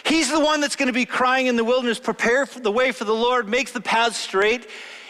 He's 0.03 0.29
the 0.29 0.39
one 0.39 0.59
that's 0.59 0.75
going 0.75 0.87
to 0.87 0.93
be 0.93 1.05
crying 1.05 1.47
in 1.47 1.55
the 1.55 1.63
wilderness, 1.63 1.99
prepare 1.99 2.45
the 2.45 2.71
way 2.71 2.91
for 2.91 3.05
the 3.05 3.13
Lord, 3.13 3.47
make 3.47 3.71
the 3.71 3.81
path 3.81 4.15
straight. 4.15 4.67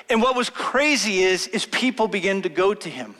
And 0.09 0.21
what 0.21 0.35
was 0.35 0.49
crazy 0.49 1.23
is, 1.23 1.47
is 1.47 1.65
people 1.65 2.07
begin 2.07 2.43
to 2.43 2.49
go 2.49 2.73
to 2.75 2.89
him. 2.89 3.15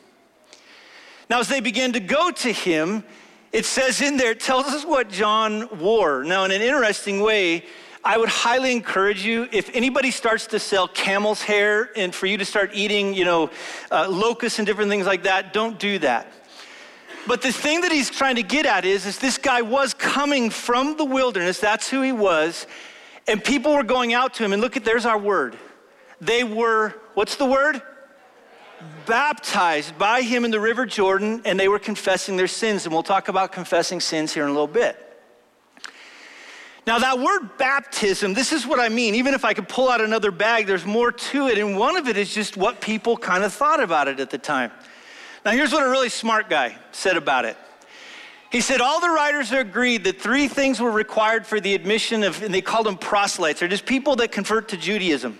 Now, 1.29 1.39
as 1.39 1.47
they 1.47 1.59
began 1.59 1.93
to 1.93 1.99
go 1.99 2.31
to 2.31 2.51
him, 2.51 3.03
it 3.51 3.65
says 3.65 4.01
in 4.01 4.17
there, 4.17 4.31
it 4.31 4.39
tells 4.39 4.65
us 4.67 4.85
what 4.85 5.09
John 5.09 5.79
wore. 5.79 6.23
Now, 6.23 6.43
in 6.43 6.51
an 6.51 6.61
interesting 6.61 7.21
way, 7.21 7.65
I 8.03 8.17
would 8.17 8.29
highly 8.29 8.71
encourage 8.71 9.25
you, 9.25 9.47
if 9.51 9.73
anybody 9.73 10.11
starts 10.11 10.45
to 10.47 10.59
sell 10.59 10.87
camel's 10.87 11.41
hair 11.41 11.89
and 11.95 12.13
for 12.13 12.27
you 12.27 12.37
to 12.37 12.45
start 12.45 12.71
eating, 12.73 13.15
you 13.15 13.25
know, 13.25 13.49
uh, 13.91 14.07
locusts 14.07 14.59
and 14.59 14.65
different 14.67 14.91
things 14.91 15.07
like 15.07 15.23
that, 15.23 15.53
don't 15.53 15.79
do 15.79 15.97
that. 15.99 16.31
But 17.25 17.41
the 17.41 17.51
thing 17.51 17.81
that 17.81 17.91
he's 17.91 18.11
trying 18.11 18.35
to 18.35 18.43
get 18.43 18.67
at 18.67 18.85
is, 18.85 19.07
is 19.07 19.17
this 19.17 19.39
guy 19.39 19.63
was 19.63 19.95
coming 19.95 20.51
from 20.51 20.97
the 20.97 21.05
wilderness. 21.05 21.59
That's 21.59 21.89
who 21.89 22.03
he 22.03 22.11
was. 22.11 22.67
And 23.27 23.43
people 23.43 23.73
were 23.73 23.83
going 23.83 24.13
out 24.13 24.35
to 24.35 24.45
him. 24.45 24.53
And 24.53 24.61
look 24.61 24.77
at, 24.77 24.85
there's 24.85 25.07
our 25.07 25.17
word. 25.17 25.57
They 26.21 26.43
were, 26.43 26.93
what's 27.15 27.37
the 27.37 27.45
word? 27.45 27.81
Baptized 29.05 29.97
by 29.97 30.21
him 30.21 30.45
in 30.45 30.51
the 30.51 30.59
River 30.59 30.85
Jordan, 30.85 31.41
and 31.45 31.59
they 31.59 31.67
were 31.67 31.79
confessing 31.79 32.37
their 32.37 32.47
sins. 32.47 32.85
And 32.85 32.93
we'll 32.93 33.03
talk 33.03 33.27
about 33.27 33.51
confessing 33.51 33.99
sins 33.99 34.33
here 34.33 34.43
in 34.43 34.49
a 34.49 34.53
little 34.53 34.67
bit. 34.67 35.01
Now, 36.87 36.99
that 36.99 37.19
word 37.19 37.57
baptism, 37.57 38.33
this 38.33 38.51
is 38.51 38.67
what 38.67 38.79
I 38.79 38.89
mean. 38.89 39.15
Even 39.15 39.33
if 39.33 39.43
I 39.43 39.53
could 39.53 39.67
pull 39.67 39.89
out 39.89 40.01
another 40.01 40.29
bag, 40.29 40.67
there's 40.67 40.85
more 40.85 41.11
to 41.11 41.47
it. 41.47 41.57
And 41.57 41.77
one 41.77 41.97
of 41.97 42.07
it 42.07 42.15
is 42.15 42.33
just 42.33 42.57
what 42.57 42.79
people 42.79 43.17
kind 43.17 43.43
of 43.43 43.51
thought 43.51 43.81
about 43.81 44.07
it 44.07 44.19
at 44.19 44.29
the 44.29 44.37
time. 44.37 44.71
Now, 45.43 45.51
here's 45.51 45.71
what 45.71 45.85
a 45.85 45.89
really 45.89 46.09
smart 46.09 46.49
guy 46.49 46.75
said 46.91 47.17
about 47.17 47.45
it. 47.45 47.57
He 48.51 48.61
said, 48.61 48.81
All 48.81 48.99
the 48.99 49.09
writers 49.09 49.51
are 49.51 49.59
agreed 49.59 50.03
that 50.03 50.21
three 50.21 50.47
things 50.47 50.79
were 50.79 50.91
required 50.91 51.45
for 51.47 51.59
the 51.59 51.73
admission 51.73 52.23
of, 52.23 52.41
and 52.43 52.53
they 52.53 52.61
called 52.61 52.85
them 52.85 52.97
proselytes, 52.97 53.61
or 53.61 53.67
just 53.67 53.85
people 53.85 54.15
that 54.17 54.31
convert 54.31 54.69
to 54.69 54.77
Judaism. 54.77 55.37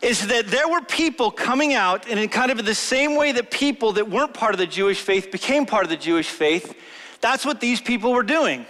Is 0.00 0.28
that 0.28 0.46
there 0.48 0.68
were 0.68 0.80
people 0.80 1.30
coming 1.30 1.74
out, 1.74 2.08
and 2.08 2.18
in 2.18 2.28
kind 2.28 2.50
of 2.50 2.64
the 2.64 2.74
same 2.74 3.16
way 3.16 3.32
that 3.32 3.50
people 3.50 3.92
that 3.92 4.08
weren't 4.08 4.32
part 4.32 4.54
of 4.54 4.58
the 4.58 4.66
Jewish 4.66 5.00
faith 5.00 5.30
became 5.30 5.66
part 5.66 5.84
of 5.84 5.90
the 5.90 5.96
Jewish 5.96 6.28
faith, 6.28 6.74
that's 7.20 7.44
what 7.44 7.60
these 7.60 7.80
people 7.80 8.12
were 8.12 8.22
doing. 8.22 8.64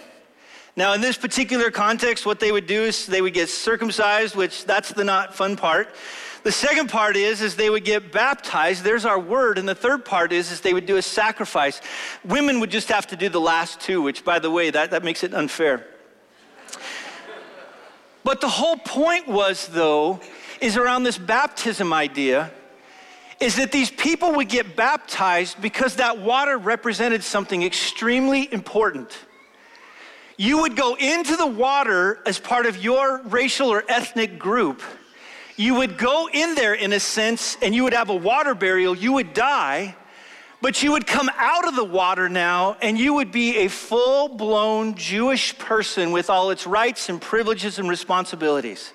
Now, 0.77 0.93
in 0.95 1.01
this 1.01 1.17
particular 1.17 1.71
context, 1.71 2.27
what 2.27 2.41
they 2.41 2.51
would 2.51 2.67
do 2.67 2.83
is 2.83 3.07
they 3.07 3.23
would 3.23 3.35
get 3.35 3.49
circumcised, 3.49 4.35
which 4.35 4.65
that's 4.65 4.93
the 4.93 5.05
not 5.05 5.35
fun 5.35 5.57
part. 5.57 5.95
The 6.43 6.53
second 6.53 6.89
part 6.89 7.17
is, 7.17 7.43
is 7.43 7.55
they 7.55 7.71
would 7.71 7.85
get 7.85 8.13
baptized. 8.13 8.83
There's 8.83 9.05
our 9.05 9.19
word. 9.19 9.59
And 9.59 9.69
the 9.69 9.75
third 9.75 10.05
part 10.05 10.33
is, 10.33 10.51
is 10.51 10.63
they 10.63 10.73
would 10.73 10.87
do 10.87 10.97
a 10.97 11.03
sacrifice. 11.03 11.81
Women 12.25 12.61
would 12.61 12.71
just 12.71 12.89
have 12.89 13.07
to 13.09 13.17
do 13.17 13.29
the 13.29 13.41
last 13.41 13.81
two, 13.81 14.01
which, 14.01 14.25
by 14.25 14.39
the 14.39 14.51
way, 14.51 14.71
that, 14.71 14.93
that 14.93 15.05
makes 15.05 15.23
it 15.23 15.35
unfair. 15.35 15.87
but 18.25 18.41
the 18.41 18.49
whole 18.49 18.79
point 18.79 19.29
was, 19.29 19.67
though, 19.69 20.21
is 20.61 20.77
around 20.77 21.03
this 21.03 21.19
baptism 21.19 21.93
idea 21.93 22.51
is 23.41 23.57
that 23.57 23.73
these 23.73 23.91
people 23.91 24.35
would 24.35 24.49
get 24.49 24.77
baptized 24.77 25.61
because 25.63 25.97
that 25.97 26.19
water 26.19 26.59
represented 26.59 27.25
something 27.25 27.63
extremely 27.63 28.53
important. 28.53 29.17
You 30.37 30.63
would 30.63 30.77
go 30.77 30.95
into 30.95 31.37
the 31.37 31.47
water 31.47 32.21
as 32.27 32.39
part 32.39 32.67
of 32.67 32.83
your 32.83 33.23
racial 33.25 33.69
or 33.69 33.85
ethnic 33.89 34.39
group 34.39 34.83
you 35.61 35.75
would 35.75 35.99
go 35.99 36.27
in 36.33 36.55
there 36.55 36.73
in 36.73 36.95
a 36.95 36.99
sense 36.99 37.59
and 37.61 37.75
you 37.75 37.85
would 37.85 37.93
have 37.93 38.09
a 38.09 38.17
water 38.17 38.55
burial, 38.55 38.97
you 38.97 39.13
would 39.13 39.35
die, 39.35 39.95
but 40.63 40.83
you 40.83 40.91
would 40.93 41.07
come 41.07 41.31
out 41.37 41.69
of 41.69 41.77
the 41.77 41.85
water 41.85 42.31
now 42.31 42.79
and 42.81 42.99
you 42.99 43.13
would 43.13 43.31
be 43.31 43.59
a 43.59 43.69
full 43.69 44.29
blown 44.29 44.95
Jewish 44.95 45.59
person 45.59 46.13
with 46.13 46.31
all 46.31 46.49
its 46.49 46.67
rights 46.67 47.11
and 47.11 47.21
privileges 47.21 47.79
and 47.79 47.91
responsibilities. 47.91 48.95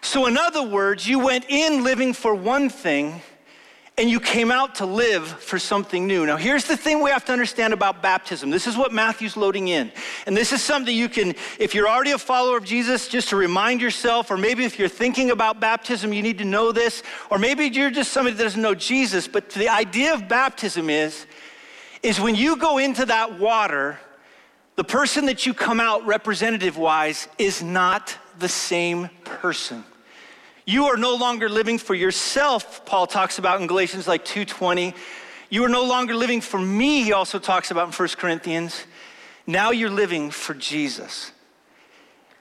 So, 0.00 0.26
in 0.26 0.38
other 0.38 0.62
words, 0.62 1.06
you 1.06 1.18
went 1.18 1.46
in 1.48 1.82
living 1.82 2.12
for 2.12 2.34
one 2.34 2.70
thing 2.70 3.20
and 3.98 4.08
you 4.08 4.20
came 4.20 4.52
out 4.52 4.76
to 4.76 4.86
live 4.86 5.26
for 5.26 5.58
something 5.58 6.06
new. 6.06 6.24
Now, 6.24 6.36
here's 6.36 6.64
the 6.64 6.76
thing 6.76 7.02
we 7.02 7.10
have 7.10 7.24
to 7.24 7.32
understand 7.32 7.72
about 7.72 8.00
baptism. 8.00 8.48
This 8.48 8.68
is 8.68 8.76
what 8.76 8.92
Matthew's 8.92 9.36
loading 9.36 9.66
in. 9.68 9.90
And 10.26 10.36
this 10.36 10.52
is 10.52 10.62
something 10.62 10.94
you 10.94 11.08
can, 11.08 11.34
if 11.58 11.74
you're 11.74 11.88
already 11.88 12.12
a 12.12 12.18
follower 12.18 12.56
of 12.56 12.64
Jesus, 12.64 13.08
just 13.08 13.30
to 13.30 13.36
remind 13.36 13.80
yourself, 13.80 14.30
or 14.30 14.36
maybe 14.36 14.64
if 14.64 14.78
you're 14.78 14.88
thinking 14.88 15.32
about 15.32 15.58
baptism, 15.58 16.12
you 16.12 16.22
need 16.22 16.38
to 16.38 16.44
know 16.44 16.70
this, 16.70 17.02
or 17.28 17.38
maybe 17.38 17.66
you're 17.66 17.90
just 17.90 18.12
somebody 18.12 18.36
that 18.36 18.42
doesn't 18.44 18.62
know 18.62 18.74
Jesus. 18.74 19.26
But 19.26 19.50
the 19.50 19.68
idea 19.68 20.14
of 20.14 20.28
baptism 20.28 20.88
is, 20.88 21.26
is 22.04 22.20
when 22.20 22.36
you 22.36 22.56
go 22.56 22.78
into 22.78 23.04
that 23.06 23.40
water, 23.40 23.98
the 24.76 24.84
person 24.84 25.26
that 25.26 25.44
you 25.44 25.52
come 25.52 25.80
out 25.80 26.06
representative 26.06 26.78
wise 26.78 27.26
is 27.36 27.64
not 27.64 28.16
the 28.38 28.48
same 28.48 29.08
person. 29.24 29.84
You 30.64 30.86
are 30.86 30.96
no 30.96 31.14
longer 31.14 31.48
living 31.48 31.78
for 31.78 31.94
yourself, 31.94 32.84
Paul 32.84 33.06
talks 33.06 33.38
about 33.38 33.60
in 33.60 33.66
Galatians 33.66 34.06
like 34.06 34.24
2:20. 34.24 34.94
You 35.50 35.64
are 35.64 35.68
no 35.68 35.84
longer 35.84 36.14
living 36.14 36.42
for 36.42 36.58
me, 36.58 37.02
he 37.02 37.12
also 37.12 37.38
talks 37.38 37.70
about 37.70 37.86
in 37.86 37.92
1 37.92 38.18
Corinthians. 38.18 38.84
Now 39.46 39.70
you're 39.70 39.88
living 39.90 40.30
for 40.30 40.52
Jesus. 40.52 41.32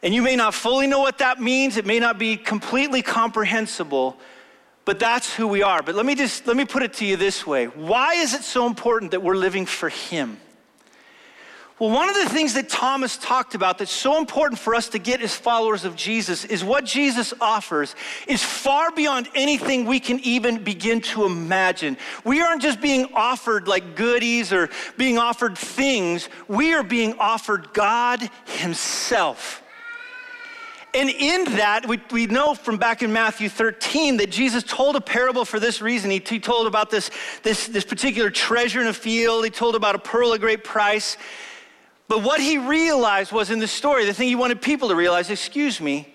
And 0.04 0.14
you 0.14 0.22
may 0.22 0.36
not 0.36 0.54
fully 0.54 0.88
know 0.88 1.00
what 1.00 1.20
that 1.20 1.40
means, 1.42 1.78
it 1.78 1.86
may 1.86 2.00
not 2.00 2.20
be 2.20 2.36
completely 2.38 3.02
comprehensible, 3.02 4.18
but 4.84 5.00
that's 5.00 5.34
who 5.34 5.48
we 5.48 5.64
are. 5.64 5.82
But 5.82 5.96
let 5.96 6.06
me 6.06 6.16
just 6.16 6.48
let 6.48 6.58
me 6.58 6.66
put 6.66 6.84
it 6.84 6.94
to 6.96 7.06
you 7.06 7.16
this 7.16 7.48
way. 7.48 7.66
Why 7.66 8.16
is 8.16 8.34
it 8.34 8.44
so 8.44 8.68
important 8.68 9.12
that 9.12 9.22
we're 9.22 9.36
living 9.36 9.66
for 9.66 9.90
him? 9.90 10.38
Well, 11.80 11.92
one 11.92 12.10
of 12.10 12.16
the 12.16 12.28
things 12.28 12.56
that 12.56 12.70
Thomas 12.70 13.18
talked 13.18 13.54
about 13.54 13.78
that's 13.78 13.92
so 13.92 14.18
important 14.18 14.60
for 14.60 14.74
us 14.74 14.90
to 14.90 15.00
get 15.00 15.22
as 15.22 15.36
followers 15.36 15.86
of 15.86 15.96
Jesus 15.96 16.44
is 16.44 16.64
what 16.64 16.86
Jesus 16.86 17.36
offers 17.40 17.94
is 18.28 18.44
far 18.44 18.90
beyond 18.90 19.30
anything 19.36 19.86
we 19.86 20.00
can 20.00 20.20
even 20.22 20.64
begin 20.64 21.02
to 21.02 21.26
imagine. 21.26 21.96
We 22.24 22.42
aren't 22.42 22.64
just 22.64 22.82
being 22.82 23.10
offered 23.14 23.68
like 23.68 23.96
goodies 23.96 24.52
or 24.52 24.70
being 24.98 25.20
offered 25.20 25.56
things, 25.56 26.30
we 26.48 26.74
are 26.74 26.82
being 26.82 27.14
offered 27.20 27.72
God 27.74 28.28
Himself. 28.46 29.62
And 30.96 31.10
in 31.10 31.44
that, 31.58 31.86
we, 31.86 32.02
we 32.12 32.26
know 32.26 32.56
from 32.56 32.78
back 32.78 33.04
in 33.04 33.14
Matthew 33.14 33.50
13 33.50 34.18
that 34.18 34.32
Jesus 34.32 34.64
told 34.64 34.96
a 34.96 35.02
parable 35.02 35.46
for 35.46 35.60
this 35.60 35.80
reason. 35.80 36.10
He, 36.10 36.24
he 36.28 36.40
told 36.40 36.66
about 36.66 36.90
this, 36.90 37.12
this, 37.44 37.68
this 37.68 37.84
particular 37.84 38.32
treasure 38.32 38.82
in 38.82 38.88
a 38.88 38.94
field, 38.94 39.44
he 39.44 39.52
told 39.52 39.76
about 39.76 39.94
a 39.94 40.00
pearl 40.00 40.34
of 40.34 40.40
great 40.40 40.64
price. 40.64 41.18
But 42.08 42.24
what 42.24 42.40
he 42.40 42.58
realized 42.58 43.32
was 43.32 43.50
in 43.50 43.60
the 43.60 43.68
story, 43.68 44.06
the 44.06 44.14
thing 44.14 44.28
he 44.28 44.36
wanted 44.36 44.62
people 44.62 44.90
to 44.90 44.96
realize, 44.96 45.30
excuse 45.30 45.82
me, 45.82 46.14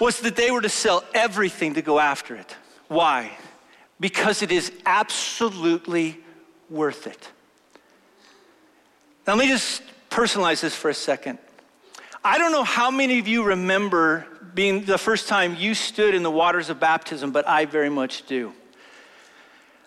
was 0.00 0.20
that 0.20 0.36
they 0.36 0.50
were 0.50 0.60
to 0.60 0.68
sell 0.68 1.02
everything 1.14 1.74
to 1.74 1.82
go 1.82 1.98
after 1.98 2.36
it. 2.36 2.54
Why? 2.88 3.36
Because 3.98 4.42
it 4.42 4.52
is 4.52 4.70
absolutely 4.84 6.18
worth 6.70 7.06
it. 7.06 7.28
Now, 9.26 9.34
let 9.34 9.46
me 9.46 9.48
just 9.48 9.82
personalize 10.10 10.60
this 10.60 10.74
for 10.74 10.88
a 10.88 10.94
second. 10.94 11.38
I 12.22 12.38
don't 12.38 12.52
know 12.52 12.64
how 12.64 12.90
many 12.90 13.18
of 13.18 13.26
you 13.26 13.42
remember 13.42 14.26
being 14.54 14.84
the 14.84 14.98
first 14.98 15.28
time 15.28 15.56
you 15.56 15.74
stood 15.74 16.14
in 16.14 16.22
the 16.22 16.30
waters 16.30 16.70
of 16.70 16.78
baptism, 16.78 17.32
but 17.32 17.46
I 17.46 17.64
very 17.64 17.90
much 17.90 18.26
do. 18.26 18.52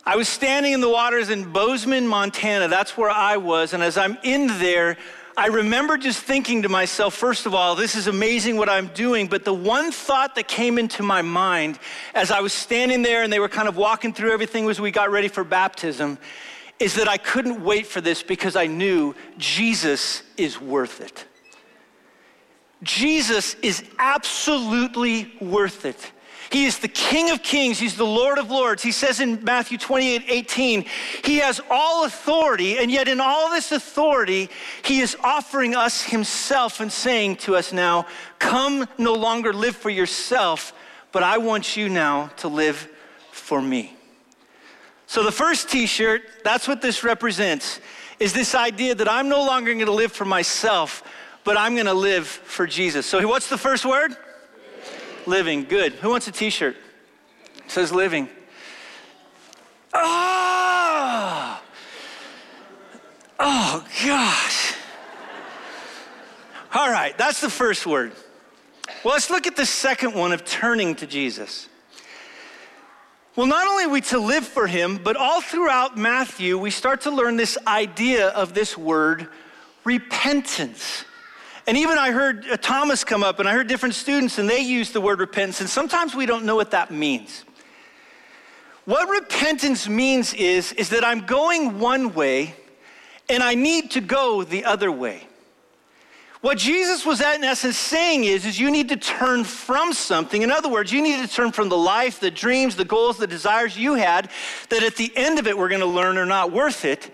I 0.10 0.16
was 0.16 0.28
standing 0.28 0.74
in 0.74 0.82
the 0.82 0.90
waters 0.90 1.30
in 1.30 1.52
Bozeman, 1.54 2.08
Montana. 2.08 2.68
That's 2.68 2.98
where 2.98 3.12
I 3.12 3.38
was. 3.38 3.74
And 3.74 3.84
as 3.84 3.96
I'm 3.96 4.18
in 4.24 4.48
there, 4.58 4.98
I 5.38 5.50
remember 5.50 6.00
just 6.00 6.24
thinking 6.24 6.64
to 6.64 6.68
myself, 6.68 7.14
first 7.14 7.46
of 7.46 7.54
all, 7.54 7.76
this 7.76 7.94
is 7.94 8.08
amazing 8.08 8.58
what 8.58 8.70
I'm 8.70 8.88
doing. 8.88 9.28
But 9.28 9.46
the 9.46 9.54
one 9.54 9.92
thought 9.92 10.34
that 10.34 10.48
came 10.48 10.80
into 10.80 11.04
my 11.04 11.22
mind 11.22 11.78
as 12.16 12.32
I 12.32 12.40
was 12.40 12.54
standing 12.54 13.04
there 13.04 13.22
and 13.22 13.32
they 13.32 13.40
were 13.40 13.48
kind 13.48 13.68
of 13.68 13.78
walking 13.78 14.12
through 14.12 14.32
everything 14.32 14.68
as 14.68 14.82
we 14.82 14.90
got 14.90 15.12
ready 15.12 15.28
for 15.28 15.44
baptism 15.44 16.18
is 16.80 16.96
that 16.96 17.08
I 17.08 17.18
couldn't 17.18 17.64
wait 17.64 17.86
for 17.86 18.02
this 18.02 18.24
because 18.24 18.56
I 18.56 18.66
knew 18.66 19.14
Jesus 19.38 20.24
is 20.38 20.60
worth 20.60 21.02
it. 21.02 21.24
Jesus 22.82 23.54
is 23.62 23.84
absolutely 24.00 25.32
worth 25.40 25.86
it. 25.86 26.12
He 26.52 26.66
is 26.66 26.80
the 26.80 26.88
King 26.88 27.30
of 27.30 27.44
Kings. 27.44 27.78
He's 27.78 27.96
the 27.96 28.06
Lord 28.06 28.40
of 28.40 28.50
Lords. 28.50 28.82
He 28.82 28.92
says 28.92 29.20
in 29.20 29.44
Matthew 29.44 29.78
28 29.78 30.24
18, 30.28 30.86
He 31.24 31.38
has 31.38 31.62
all 31.70 32.06
authority, 32.06 32.80
and 32.80 32.90
yet 32.90 33.08
in 33.08 33.20
all 33.20 33.52
this 33.52 33.72
authority, 33.72 34.50
He 34.84 35.00
is 35.00 35.16
offering 35.24 35.76
us 35.76 36.02
Himself 36.02 36.80
and 36.80 36.92
saying 36.92 37.38
to 37.38 37.56
us 37.56 37.72
now, 37.72 38.08
Come 38.40 38.88
no 38.98 39.14
longer 39.14 39.54
live 39.54 39.76
for 39.76 39.92
yourself, 39.92 40.74
but 41.12 41.22
I 41.22 41.38
want 41.38 41.78
you 41.78 41.88
now 41.88 42.28
to 42.38 42.48
live 42.48 42.90
for 43.32 43.62
me. 43.62 43.94
So 45.06 45.24
the 45.24 45.32
first 45.32 45.70
t 45.70 45.86
shirt, 45.86 46.24
that's 46.44 46.68
what 46.68 46.82
this 46.82 47.04
represents, 47.04 47.80
is 48.20 48.34
this 48.34 48.56
idea 48.56 48.96
that 48.96 49.10
I'm 49.10 49.30
no 49.30 49.44
longer 49.44 49.72
going 49.74 49.86
to 49.86 49.92
live 49.92 50.12
for 50.12 50.26
myself, 50.26 51.04
but 51.44 51.58
I'm 51.58 51.76
going 51.76 51.86
to 51.86 51.94
live 51.94 52.28
for 52.28 52.66
Jesus. 52.66 53.06
So 53.06 53.28
what's 53.28 53.50
the 53.50 53.58
first 53.58 53.86
word? 53.86 54.16
Living. 55.26 55.64
Good. 55.66 55.94
Who 55.94 56.10
wants 56.10 56.28
a 56.28 56.32
t 56.32 56.50
shirt? 56.50 56.76
says 57.68 57.92
living. 57.92 58.28
Oh, 59.94 61.62
oh 63.40 63.86
gosh. 64.06 64.76
All 66.74 66.90
right, 66.90 67.18
that's 67.18 67.42
the 67.42 67.50
first 67.50 67.86
word. 67.88 68.14
Well, 69.04 69.14
let's 69.14 69.30
look 69.30 69.48
at 69.48 69.56
the 69.56 69.66
second 69.66 70.14
one 70.14 70.32
of 70.32 70.46
turning 70.46 70.96
to 70.96 71.08
Jesus. 71.08 71.68
Well, 73.36 73.48
not 73.48 73.68
only 73.68 73.86
are 73.86 73.90
we 73.90 74.02
to 74.02 74.20
live 74.20 74.46
for 74.46 74.68
him, 74.68 75.00
but 75.02 75.16
all 75.16 75.42
throughout 75.42 75.98
Matthew, 75.98 76.58
we 76.58 76.72
start 76.72 77.02
to 77.02 77.12
learn 77.12 77.38
this 77.38 77.58
idea 77.66 78.28
of 78.30 78.54
this 78.54 78.78
word 78.78 79.30
repentance. 79.84 81.06
And 81.70 81.78
even 81.78 82.00
I 82.00 82.10
heard 82.10 82.48
uh, 82.50 82.58
Thomas 82.58 83.04
come 83.04 83.22
up, 83.22 83.38
and 83.38 83.48
I 83.48 83.54
heard 83.54 83.68
different 83.68 83.94
students, 83.94 84.40
and 84.40 84.50
they 84.50 84.62
use 84.62 84.90
the 84.90 85.00
word 85.00 85.20
repentance, 85.20 85.62
and 85.62 85.70
sometimes 85.70 86.16
we 86.16 86.26
don't 86.26 86.44
know 86.44 86.56
what 86.56 86.72
that 86.72 86.90
means. 86.90 87.46
What 88.86 89.08
repentance 89.08 89.88
means 89.88 90.34
is, 90.34 90.72
is 90.74 90.90
that 90.90 91.06
I'm 91.06 91.28
going 91.28 91.78
one 91.78 92.16
way, 92.16 92.56
and 93.30 93.44
I 93.44 93.54
need 93.54 93.92
to 93.92 94.02
go 94.02 94.44
the 94.44 94.66
other 94.66 94.92
way. 94.92 95.28
What 96.42 96.58
Jesus 96.58 97.06
was 97.06 97.22
at, 97.22 97.36
in 97.36 97.44
essence 97.44 97.78
saying 97.78 98.24
is, 98.24 98.48
is 98.48 98.60
you 98.60 98.72
need 98.72 98.90
to 98.90 98.98
turn 98.98 99.44
from 99.44 99.94
something. 99.94 100.42
In 100.42 100.50
other 100.50 100.70
words, 100.70 100.92
you 100.92 101.04
need 101.04 101.22
to 101.24 101.32
turn 101.32 101.52
from 101.52 101.70
the 101.70 101.78
life, 101.78 102.20
the 102.20 102.32
dreams, 102.32 102.78
the 102.78 102.84
goals, 102.84 103.20
the 103.20 103.28
desires 103.28 103.78
you 103.78 103.94
had 103.94 104.32
that 104.70 104.82
at 104.82 104.96
the 104.96 105.16
end 105.16 105.38
of 105.38 105.46
it 105.46 105.56
we're 105.56 105.70
going 105.70 105.82
to 105.82 105.86
learn 105.86 106.18
are 106.18 106.26
not 106.26 106.52
worth 106.52 106.84
it. 106.84 107.12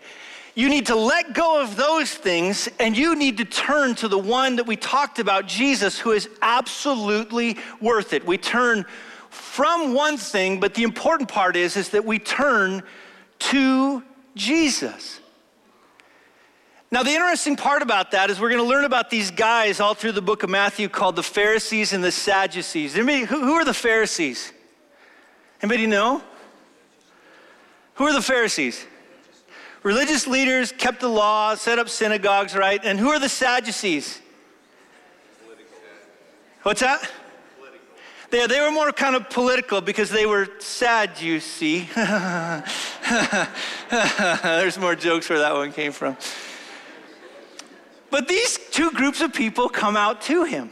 You 0.56 0.70
need 0.70 0.86
to 0.86 0.96
let 0.96 1.34
go 1.34 1.62
of 1.62 1.76
those 1.76 2.14
things 2.14 2.70
and 2.80 2.98
you 2.98 3.16
need 3.16 3.38
to 3.40 3.46
turn 3.46 3.94
to 3.96 4.08
the 4.08 4.18
one 4.18 4.56
that 4.56 4.66
we 4.66 4.78
talked 4.78 5.20
about, 5.20 5.48
Jesus, 5.48 6.00
who 6.00 6.12
is 6.12 6.30
absolutely 6.42 7.58
worth 7.82 8.14
it. 8.14 8.26
We 8.26 8.38
turn 8.38 8.86
from 9.30 9.94
one 9.94 10.16
thing, 10.16 10.62
but 10.62 10.74
the 10.74 10.84
important 10.84 11.28
part 11.28 11.58
is, 11.58 11.76
is 11.76 11.90
that 11.90 12.06
we 12.06 12.20
turn 12.20 12.84
to 13.40 14.02
Jesus. 14.36 15.20
Now, 16.90 17.04
the 17.04 17.12
interesting 17.12 17.58
part 17.58 17.82
about 17.82 18.12
that 18.12 18.30
is 18.30 18.40
we're 18.40 18.50
going 18.50 18.64
to 18.64 18.68
learn 18.68 18.86
about 18.86 19.10
these 19.10 19.32
guys 19.32 19.82
all 19.82 19.94
through 19.94 20.14
the 20.14 20.22
book 20.22 20.44
of 20.44 20.50
Matthew 20.50 20.88
called 20.88 21.18
the 21.18 21.24
Pharisees 21.24 21.92
and 21.92 22.02
the 22.02 22.14
Sadducees. 22.14 22.96
Anybody 22.96 23.26
who 23.26 23.54
are 23.56 23.66
the 23.66 23.74
Pharisees? 23.74 24.54
Anybody 25.62 25.88
know? 25.88 26.22
Who 27.96 28.06
are 28.06 28.14
the 28.14 28.22
Pharisees? 28.22 28.86
Religious 29.86 30.26
leaders 30.26 30.72
kept 30.72 31.00
the 31.00 31.08
law, 31.08 31.54
set 31.54 31.78
up 31.78 31.90
synagogues, 31.90 32.56
right? 32.56 32.84
And 32.84 33.00
who 33.00 33.10
are 33.10 33.20
the 33.20 33.30
Sadducees? 33.30 34.20
What's 36.64 36.82
that? 36.82 37.08
They, 38.32 38.48
they 38.48 38.62
were 38.62 38.72
more 38.72 38.92
kind 38.92 39.16
of 39.16 39.30
political 39.30 39.82
because 39.82 40.10
they 40.10 40.26
were 40.26 40.50
sad, 40.58 41.22
you 41.22 41.40
see. 41.40 41.88
There's 44.42 44.80
more 44.80 44.96
jokes 44.96 45.30
where 45.30 45.38
that 45.38 45.54
one 45.54 45.72
came 45.72 45.92
from. 45.92 46.18
But 48.10 48.28
these 48.28 48.58
two 48.72 48.90
groups 48.90 49.22
of 49.22 49.34
people 49.34 49.70
come 49.70 49.96
out 49.96 50.20
to 50.22 50.46
him. 50.46 50.72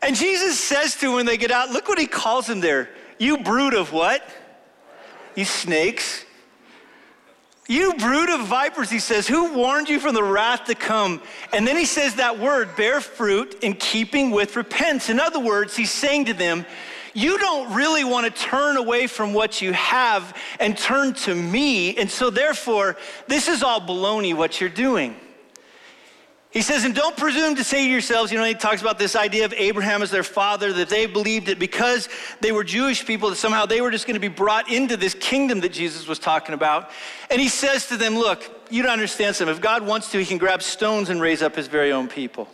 And 0.00 0.16
Jesus 0.16 0.58
says 0.58 0.94
to 0.94 1.08
them 1.08 1.12
when 1.12 1.26
they 1.26 1.36
get 1.36 1.50
out, 1.50 1.68
look 1.68 1.90
what 1.90 1.98
he 1.98 2.06
calls 2.06 2.46
them 2.46 2.60
there. 2.60 2.88
You 3.18 3.36
brood 3.36 3.74
of 3.74 3.92
what? 3.92 4.26
You 5.36 5.44
snakes. 5.44 6.24
You 7.68 7.94
brood 7.94 8.28
of 8.28 8.46
vipers, 8.48 8.90
he 8.90 8.98
says, 8.98 9.28
who 9.28 9.54
warned 9.54 9.88
you 9.88 10.00
from 10.00 10.14
the 10.14 10.22
wrath 10.22 10.64
to 10.64 10.74
come? 10.74 11.22
And 11.52 11.66
then 11.66 11.76
he 11.76 11.84
says 11.84 12.16
that 12.16 12.38
word, 12.38 12.74
bear 12.76 13.00
fruit 13.00 13.62
in 13.62 13.74
keeping 13.74 14.30
with 14.30 14.56
repentance. 14.56 15.08
In 15.08 15.20
other 15.20 15.38
words, 15.38 15.76
he's 15.76 15.92
saying 15.92 16.24
to 16.24 16.34
them, 16.34 16.66
you 17.14 17.38
don't 17.38 17.74
really 17.74 18.04
want 18.04 18.26
to 18.26 18.42
turn 18.42 18.76
away 18.76 19.06
from 19.06 19.32
what 19.32 19.62
you 19.62 19.72
have 19.74 20.36
and 20.58 20.76
turn 20.76 21.14
to 21.14 21.34
me. 21.34 21.96
And 21.96 22.10
so, 22.10 22.30
therefore, 22.30 22.96
this 23.28 23.48
is 23.48 23.62
all 23.62 23.80
baloney 23.80 24.34
what 24.34 24.60
you're 24.60 24.70
doing. 24.70 25.14
He 26.52 26.60
says, 26.60 26.84
and 26.84 26.94
don't 26.94 27.16
presume 27.16 27.54
to 27.56 27.64
say 27.64 27.86
to 27.86 27.90
yourselves, 27.90 28.30
you 28.30 28.36
know, 28.36 28.44
he 28.44 28.52
talks 28.52 28.82
about 28.82 28.98
this 28.98 29.16
idea 29.16 29.46
of 29.46 29.54
Abraham 29.54 30.02
as 30.02 30.10
their 30.10 30.22
father, 30.22 30.70
that 30.74 30.90
they 30.90 31.06
believed 31.06 31.46
that 31.46 31.58
because 31.58 32.10
they 32.42 32.52
were 32.52 32.62
Jewish 32.62 33.06
people, 33.06 33.30
that 33.30 33.36
somehow 33.36 33.64
they 33.64 33.80
were 33.80 33.90
just 33.90 34.06
going 34.06 34.16
to 34.16 34.20
be 34.20 34.28
brought 34.28 34.70
into 34.70 34.98
this 34.98 35.14
kingdom 35.14 35.60
that 35.60 35.72
Jesus 35.72 36.06
was 36.06 36.18
talking 36.18 36.54
about. 36.54 36.90
And 37.30 37.40
he 37.40 37.48
says 37.48 37.86
to 37.86 37.96
them, 37.96 38.16
look, 38.16 38.44
you 38.70 38.82
don't 38.82 38.92
understand 38.92 39.34
something. 39.34 39.54
If 39.54 39.62
God 39.62 39.86
wants 39.86 40.12
to, 40.12 40.18
he 40.18 40.26
can 40.26 40.36
grab 40.36 40.62
stones 40.62 41.08
and 41.08 41.22
raise 41.22 41.40
up 41.40 41.56
his 41.56 41.68
very 41.68 41.90
own 41.90 42.06
people. 42.06 42.46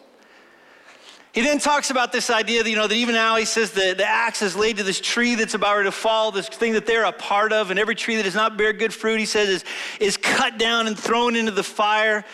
He 1.33 1.43
then 1.43 1.59
talks 1.59 1.91
about 1.91 2.13
this 2.13 2.31
idea 2.31 2.63
that, 2.63 2.71
you 2.71 2.77
know, 2.77 2.87
that 2.87 2.95
even 2.95 3.17
now 3.17 3.37
he 3.37 3.45
says 3.45 3.73
the, 3.73 3.95
the 3.97 4.09
axe 4.09 4.43
is 4.43 4.55
laid 4.55 4.77
to 4.77 4.85
this 4.85 5.01
tree 5.01 5.35
that's 5.35 5.55
about 5.55 5.83
to 5.83 5.93
fall, 5.93 6.31
this 6.31 6.49
thing 6.49 6.73
that 6.75 6.87
they're 6.87 7.05
a 7.05 7.13
part 7.13 7.53
of, 7.53 7.71
and 7.71 7.81
every 7.81 7.97
tree 7.97 8.15
that 8.17 8.23
does 8.23 8.35
not 8.35 8.57
bear 8.57 8.73
good 8.73 8.95
fruit, 8.95 9.19
he 9.19 9.27
says, 9.27 9.49
is, 9.49 9.65
is 10.01 10.17
cut 10.17 10.57
down 10.57 10.87
and 10.87 10.99
thrown 10.99 11.35
into 11.35 11.51
the 11.51 11.65
fire. 11.65 12.25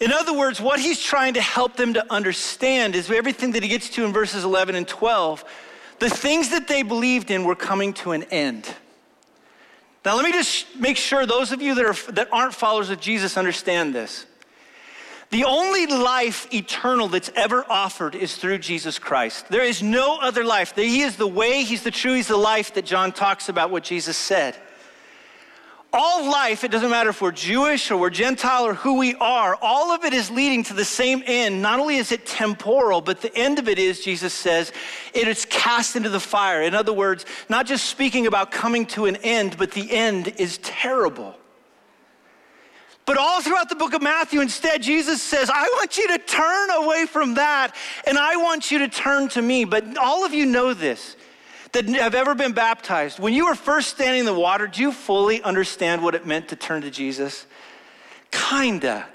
In 0.00 0.12
other 0.12 0.36
words, 0.36 0.60
what 0.60 0.80
he's 0.80 1.00
trying 1.00 1.34
to 1.34 1.40
help 1.40 1.76
them 1.76 1.94
to 1.94 2.12
understand 2.12 2.94
is 2.94 3.10
everything 3.10 3.52
that 3.52 3.62
he 3.62 3.68
gets 3.68 3.88
to 3.90 4.04
in 4.04 4.12
verses 4.12 4.44
11 4.44 4.74
and 4.74 4.86
12. 4.86 5.44
The 6.00 6.10
things 6.10 6.50
that 6.50 6.66
they 6.66 6.82
believed 6.82 7.30
in 7.30 7.44
were 7.44 7.54
coming 7.54 7.92
to 7.94 8.12
an 8.12 8.24
end. 8.24 8.68
Now, 10.04 10.16
let 10.16 10.24
me 10.24 10.32
just 10.32 10.76
make 10.76 10.96
sure 10.96 11.26
those 11.26 11.52
of 11.52 11.62
you 11.62 11.76
that, 11.76 11.84
are, 11.84 12.12
that 12.12 12.28
aren't 12.32 12.54
followers 12.54 12.90
of 12.90 13.00
Jesus 13.00 13.36
understand 13.36 13.94
this. 13.94 14.26
The 15.30 15.44
only 15.44 15.86
life 15.86 16.52
eternal 16.52 17.08
that's 17.08 17.30
ever 17.36 17.64
offered 17.70 18.14
is 18.14 18.36
through 18.36 18.58
Jesus 18.58 18.98
Christ. 18.98 19.48
There 19.48 19.64
is 19.64 19.82
no 19.82 20.18
other 20.20 20.44
life. 20.44 20.74
He 20.74 21.02
is 21.02 21.16
the 21.16 21.26
way, 21.26 21.62
He's 21.62 21.82
the 21.82 21.90
truth, 21.90 22.16
He's 22.16 22.28
the 22.28 22.36
life 22.36 22.74
that 22.74 22.84
John 22.84 23.12
talks 23.12 23.48
about, 23.48 23.70
what 23.70 23.84
Jesus 23.84 24.16
said 24.16 24.56
all 25.92 26.30
life, 26.30 26.64
it 26.64 26.70
doesn't 26.70 26.90
matter 26.90 27.10
if 27.10 27.20
we're 27.20 27.32
Jewish 27.32 27.90
or 27.90 27.98
we're 27.98 28.10
Gentile 28.10 28.64
or 28.64 28.74
who 28.74 28.98
we 28.98 29.14
are, 29.16 29.56
all 29.60 29.92
of 29.92 30.04
it 30.04 30.14
is 30.14 30.30
leading 30.30 30.62
to 30.64 30.74
the 30.74 30.84
same 30.84 31.22
end. 31.26 31.60
Not 31.60 31.78
only 31.78 31.96
is 31.96 32.12
it 32.12 32.24
temporal, 32.24 33.02
but 33.02 33.20
the 33.20 33.34
end 33.36 33.58
of 33.58 33.68
it 33.68 33.78
is, 33.78 34.00
Jesus 34.00 34.32
says, 34.32 34.72
it 35.12 35.28
is 35.28 35.44
cast 35.44 35.94
into 35.94 36.08
the 36.08 36.20
fire. 36.20 36.62
In 36.62 36.74
other 36.74 36.92
words, 36.92 37.26
not 37.50 37.66
just 37.66 37.86
speaking 37.86 38.26
about 38.26 38.50
coming 38.50 38.86
to 38.86 39.04
an 39.04 39.16
end, 39.16 39.56
but 39.58 39.72
the 39.72 39.90
end 39.90 40.28
is 40.38 40.58
terrible. 40.58 41.36
But 43.04 43.18
all 43.18 43.42
throughout 43.42 43.68
the 43.68 43.74
book 43.74 43.94
of 43.94 44.00
Matthew, 44.00 44.40
instead, 44.40 44.82
Jesus 44.82 45.20
says, 45.20 45.50
I 45.52 45.62
want 45.62 45.98
you 45.98 46.08
to 46.08 46.18
turn 46.18 46.70
away 46.70 47.06
from 47.06 47.34
that 47.34 47.74
and 48.06 48.16
I 48.16 48.36
want 48.36 48.70
you 48.70 48.78
to 48.78 48.88
turn 48.88 49.28
to 49.30 49.42
me. 49.42 49.64
But 49.64 49.98
all 49.98 50.24
of 50.24 50.32
you 50.32 50.46
know 50.46 50.72
this 50.72 51.16
that 51.72 51.88
have 51.88 52.14
ever 52.14 52.34
been 52.34 52.52
baptized, 52.52 53.18
when 53.18 53.32
you 53.34 53.46
were 53.46 53.54
first 53.54 53.88
standing 53.88 54.20
in 54.20 54.26
the 54.26 54.34
water, 54.34 54.66
do 54.66 54.82
you 54.82 54.92
fully 54.92 55.42
understand 55.42 56.02
what 56.02 56.14
it 56.14 56.26
meant 56.26 56.48
to 56.48 56.56
turn 56.56 56.82
to 56.82 56.90
Jesus? 56.90 57.46
Kinda. 58.30 59.06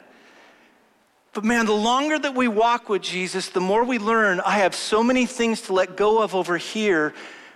But 1.33 1.43
man, 1.43 1.67
the 1.67 1.73
longer 1.73 2.17
that 2.17 2.33
we 2.33 2.47
walk 2.47 2.89
with 2.89 3.03
Jesus, 3.03 3.49
the 3.49 3.61
more 3.61 3.83
we 3.83 3.99
learn 3.99 4.39
I 4.39 4.59
have 4.59 4.73
so 4.73 5.03
many 5.03 5.27
things 5.27 5.61
to 5.63 5.73
let 5.73 5.95
go 5.95 6.21
of 6.21 6.33
over 6.33 6.57
here, 6.57 7.13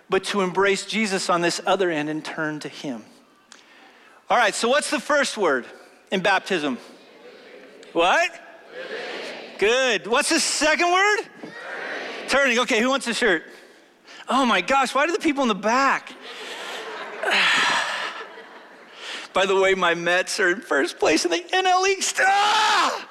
but 0.08 0.24
to 0.26 0.42
embrace 0.42 0.86
Jesus 0.86 1.30
on 1.30 1.42
this 1.42 1.60
other 1.66 1.90
end 1.90 2.08
and 2.10 2.24
turn 2.24 2.60
to 2.60 2.70
Him. 2.70 3.04
All 4.30 4.38
right, 4.38 4.54
so 4.54 4.70
what's 4.70 4.92
the 4.92 5.00
first 5.00 5.36
word 5.36 5.66
in 6.12 6.22
baptism? 6.22 6.78
What? 7.94 8.30
Good. 9.58 10.08
What's 10.08 10.30
the 10.30 10.40
second 10.40 10.92
word? 10.92 11.20
Turning. 11.42 12.30
Turning. 12.30 12.60
Okay, 12.60 12.82
who 12.82 12.90
wants 12.90 13.08
a 13.08 13.14
shirt? 13.14 13.44
Oh 14.30 14.46
my 14.46 14.62
gosh, 14.62 14.94
why 14.96 15.06
do 15.06 15.12
the 15.12 15.20
people 15.20 15.42
in 15.44 15.48
the 15.48 15.56
back? 15.56 16.14
By 19.34 19.46
the 19.46 19.60
way, 19.60 19.74
my 19.74 19.94
Mets 19.94 20.40
are 20.40 20.52
in 20.52 20.62
first 20.62 21.00
place 21.00 21.26
in 21.26 21.32
the 21.32 21.38
NL 21.38 21.88
East. 21.88 22.20
Ah! 22.20 23.08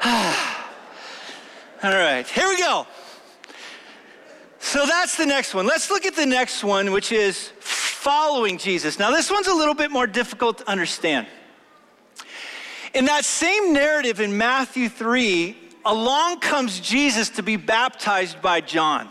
All 1.82 1.90
right, 1.90 2.26
here 2.26 2.48
we 2.48 2.58
go. 2.58 2.86
So 4.58 4.84
that's 4.84 5.16
the 5.16 5.26
next 5.26 5.54
one. 5.54 5.66
Let's 5.66 5.90
look 5.90 6.04
at 6.04 6.14
the 6.14 6.26
next 6.26 6.62
one, 6.62 6.92
which 6.92 7.12
is 7.12 7.52
following 7.60 8.58
Jesus. 8.58 8.98
Now, 8.98 9.10
this 9.10 9.30
one's 9.30 9.46
a 9.46 9.54
little 9.54 9.74
bit 9.74 9.90
more 9.90 10.06
difficult 10.06 10.58
to 10.58 10.70
understand. 10.70 11.26
In 12.94 13.04
that 13.06 13.24
same 13.24 13.72
narrative 13.72 14.20
in 14.20 14.36
Matthew 14.36 14.88
3, 14.88 15.56
along 15.84 16.40
comes 16.40 16.80
Jesus 16.80 17.30
to 17.30 17.42
be 17.42 17.56
baptized 17.56 18.42
by 18.42 18.60
John. 18.60 19.08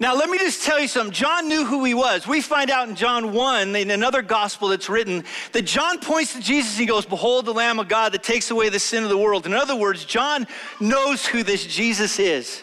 Now, 0.00 0.14
let 0.14 0.30
me 0.30 0.38
just 0.38 0.64
tell 0.64 0.78
you 0.78 0.86
something. 0.86 1.12
John 1.12 1.48
knew 1.48 1.64
who 1.64 1.84
he 1.84 1.92
was. 1.92 2.24
We 2.24 2.40
find 2.40 2.70
out 2.70 2.88
in 2.88 2.94
John 2.94 3.32
1, 3.32 3.74
in 3.74 3.90
another 3.90 4.22
gospel 4.22 4.68
that's 4.68 4.88
written, 4.88 5.24
that 5.52 5.62
John 5.62 5.98
points 5.98 6.34
to 6.34 6.40
Jesus 6.40 6.72
and 6.74 6.80
he 6.80 6.86
goes, 6.86 7.04
Behold 7.04 7.46
the 7.46 7.52
Lamb 7.52 7.80
of 7.80 7.88
God 7.88 8.12
that 8.12 8.22
takes 8.22 8.52
away 8.52 8.68
the 8.68 8.78
sin 8.78 9.02
of 9.02 9.10
the 9.10 9.18
world. 9.18 9.44
In 9.44 9.54
other 9.54 9.74
words, 9.74 10.04
John 10.04 10.46
knows 10.78 11.26
who 11.26 11.42
this 11.42 11.66
Jesus 11.66 12.20
is. 12.20 12.62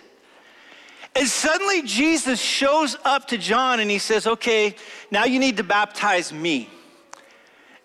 And 1.13 1.27
suddenly 1.27 1.81
Jesus 1.81 2.39
shows 2.39 2.95
up 3.03 3.27
to 3.27 3.37
John 3.37 3.81
and 3.81 3.91
he 3.91 3.99
says, 3.99 4.27
Okay, 4.27 4.75
now 5.11 5.25
you 5.25 5.39
need 5.39 5.57
to 5.57 5.63
baptize 5.63 6.31
me. 6.31 6.69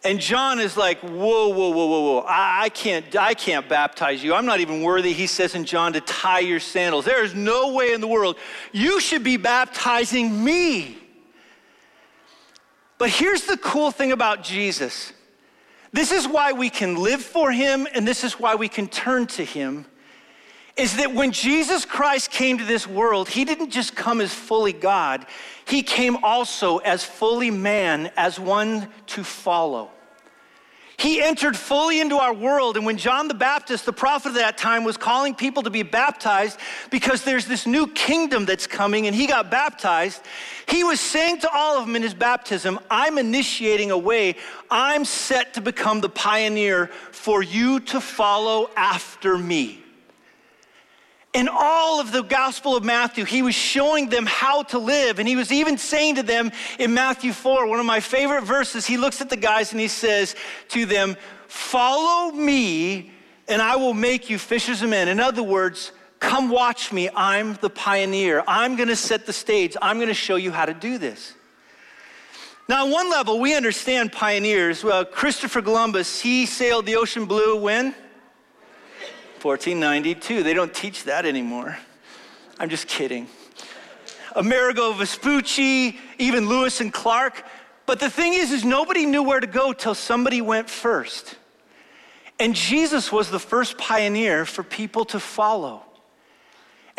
And 0.03 0.19
John 0.19 0.61
is 0.61 0.79
like, 0.79 0.99
whoa, 1.01 1.49
whoa, 1.49 1.71
whoa, 1.71 1.87
whoa, 1.87 2.01
whoa. 2.01 2.19
I, 2.21 2.63
I, 2.63 2.69
can't, 2.71 3.15
I 3.17 3.35
can't 3.35 3.69
baptize 3.69 4.25
you. 4.25 4.35
I'm 4.35 4.47
not 4.47 4.61
even 4.61 4.83
worthy, 4.83 5.13
he 5.13 5.27
says 5.27 5.55
in 5.55 5.67
John, 5.67 5.93
to 5.93 6.01
tie 6.01 6.39
your 6.39 6.61
sandals. 6.61 7.05
There 7.05 7.23
is 7.23 7.35
no 7.35 7.75
way 7.75 7.93
in 7.93 8.01
the 8.01 8.09
world. 8.09 8.37
You 8.73 8.99
should 9.01 9.23
be 9.23 9.37
baptizing 9.37 10.43
me. 10.43 10.97
But 12.97 13.11
here's 13.11 13.45
the 13.45 13.59
cool 13.59 13.91
thing 13.91 14.13
about 14.13 14.43
Jesus. 14.43 15.13
This 15.93 16.13
is 16.13 16.27
why 16.27 16.53
we 16.53 16.71
can 16.71 16.97
live 16.97 17.21
for 17.21 17.53
him, 17.53 17.87
and 17.95 18.09
this 18.09 18.25
is 18.25 18.39
why 18.39 18.55
we 18.55 18.69
can 18.69 18.89
turn 18.89 19.27
to 19.29 19.45
him. 19.45 19.85
Is 20.77 20.97
that 20.97 21.13
when 21.15 21.33
Jesus 21.33 21.85
Christ 21.85 22.31
came 22.31 22.59
to 22.59 22.65
this 22.65 22.87
world, 22.87 23.29
he 23.29 23.45
didn't 23.45 23.71
just 23.71 23.95
come 23.95 24.21
as 24.21 24.33
fully 24.33 24.73
God, 24.73 25.27
he 25.67 25.83
came 25.83 26.17
also 26.25 26.79
as 26.79 27.05
fully 27.05 27.51
man, 27.51 28.11
as 28.17 28.41
one 28.41 28.89
to 29.09 29.25
follow. 29.25 29.91
He 31.01 31.23
entered 31.23 31.57
fully 31.57 31.99
into 31.99 32.17
our 32.17 32.35
world. 32.35 32.77
And 32.77 32.85
when 32.85 32.99
John 32.99 33.27
the 33.27 33.33
Baptist, 33.33 33.87
the 33.87 33.93
prophet 33.93 34.29
of 34.29 34.35
that 34.35 34.59
time, 34.59 34.85
was 34.85 34.99
calling 34.99 35.35
people 35.35 35.63
to 35.63 35.71
be 35.71 35.83
baptized 35.83 36.61
because 36.91 37.25
there's 37.25 37.47
this 37.47 37.67
new 37.67 37.87
kingdom 37.87 38.45
that's 38.45 38.67
coming 38.67 39.07
and 39.07 39.17
he 39.17 39.27
got 39.27 39.51
baptized, 39.51 40.21
he 40.69 40.85
was 40.85 41.01
saying 41.01 41.41
to 41.41 41.51
all 41.51 41.79
of 41.79 41.87
them 41.87 41.97
in 41.97 42.03
his 42.03 42.13
baptism, 42.13 42.79
I'm 42.91 43.17
initiating 43.17 43.91
a 43.91 43.97
way. 43.97 44.37
I'm 44.71 45.07
set 45.07 45.55
to 45.55 45.63
become 45.63 46.03
the 46.03 46.11
pioneer 46.11 46.89
for 47.13 47.43
you 47.43 47.81
to 47.81 47.99
follow 47.99 48.69
after 48.77 49.39
me. 49.39 49.83
In 51.33 51.49
all 51.49 52.01
of 52.01 52.11
the 52.11 52.23
Gospel 52.23 52.77
of 52.77 52.83
Matthew, 52.83 53.25
he 53.25 53.43
was 53.43 53.55
showing 53.55 54.09
them 54.09 54.27
how 54.27 54.64
to 54.64 54.79
live. 54.79 55.21
And 55.21 55.29
he 55.29 55.37
was 55.37 55.53
even 55.53 55.79
saying 55.79 56.16
to 56.16 56.25
them 56.25 56.51
in 56.81 56.93
Matthew 56.93 57.33
4, 57.33 57.69
one 57.69 57.79
of 57.79 57.87
my 57.87 58.01
favorite 58.01 58.43
verses, 58.43 58.85
he 58.85 58.97
looks 58.97 59.21
at 59.21 59.31
the 59.31 59.37
guys 59.37 59.71
and 59.71 59.81
he 59.81 59.87
says 59.88 60.35
to 60.69 60.87
them, 60.87 61.16
Follow 61.47 62.33
me, 62.33 63.12
and 63.47 63.62
I 63.62 63.77
will 63.77 63.95
make 63.95 64.29
you 64.29 64.38
fishers 64.38 64.83
of 64.83 64.90
men. 64.90 65.09
In 65.09 65.21
other 65.21 65.43
words, 65.43 65.93
come 66.19 66.49
watch 66.49 66.93
me. 66.93 67.09
I'm 67.14 67.55
the 67.55 67.71
pioneer. 67.71 68.43
I'm 68.47 68.77
going 68.77 68.88
to 68.88 68.97
set 68.97 69.27
the 69.27 69.33
stage. 69.33 69.77
I'm 69.81 69.97
going 69.97 70.09
to 70.09 70.14
show 70.14 70.37
you 70.37 70.51
how 70.51 70.64
to 70.64 70.75
do 70.75 70.99
this. 70.99 71.35
Now, 72.69 72.85
on 72.85 72.93
one 72.93 73.11
level, 73.11 73.40
we 73.40 73.57
understand 73.57 74.12
pioneers. 74.12 74.85
Well, 74.85 75.05
Christopher 75.05 75.61
Columbus, 75.61 76.21
he 76.21 76.47
sailed 76.47 76.87
the 76.87 76.95
ocean 76.97 77.25
blue 77.25 77.61
when? 77.61 77.95
1492. 79.42 80.42
They 80.42 80.55
don't 80.55 80.72
teach 80.74 81.05
that 81.05 81.26
anymore. 81.26 81.76
I'm 82.59 82.68
just 82.68 82.87
kidding. 82.87 83.26
Amerigo 84.37 84.92
Vespucci, 84.92 85.98
even 86.18 86.48
Lewis 86.48 86.81
and 86.81 86.92
Clark. 86.92 87.44
But 87.87 88.00
the 88.00 88.11
thing 88.11 88.35
is, 88.35 88.53
is 88.53 88.64
nobody 88.64 89.07
knew 89.07 89.22
where 89.22 89.40
to 89.40 89.46
go 89.46 89.72
till 89.72 89.94
somebody 89.94 90.40
went 90.40 90.70
first. 90.70 91.37
And 92.38 92.55
Jesus 92.55 93.11
was 93.11 93.31
the 93.31 93.38
first 93.38 93.76
pioneer 93.79 94.46
for 94.46 94.62
people 94.62 95.05
to 95.07 95.20
follow. 95.20 95.83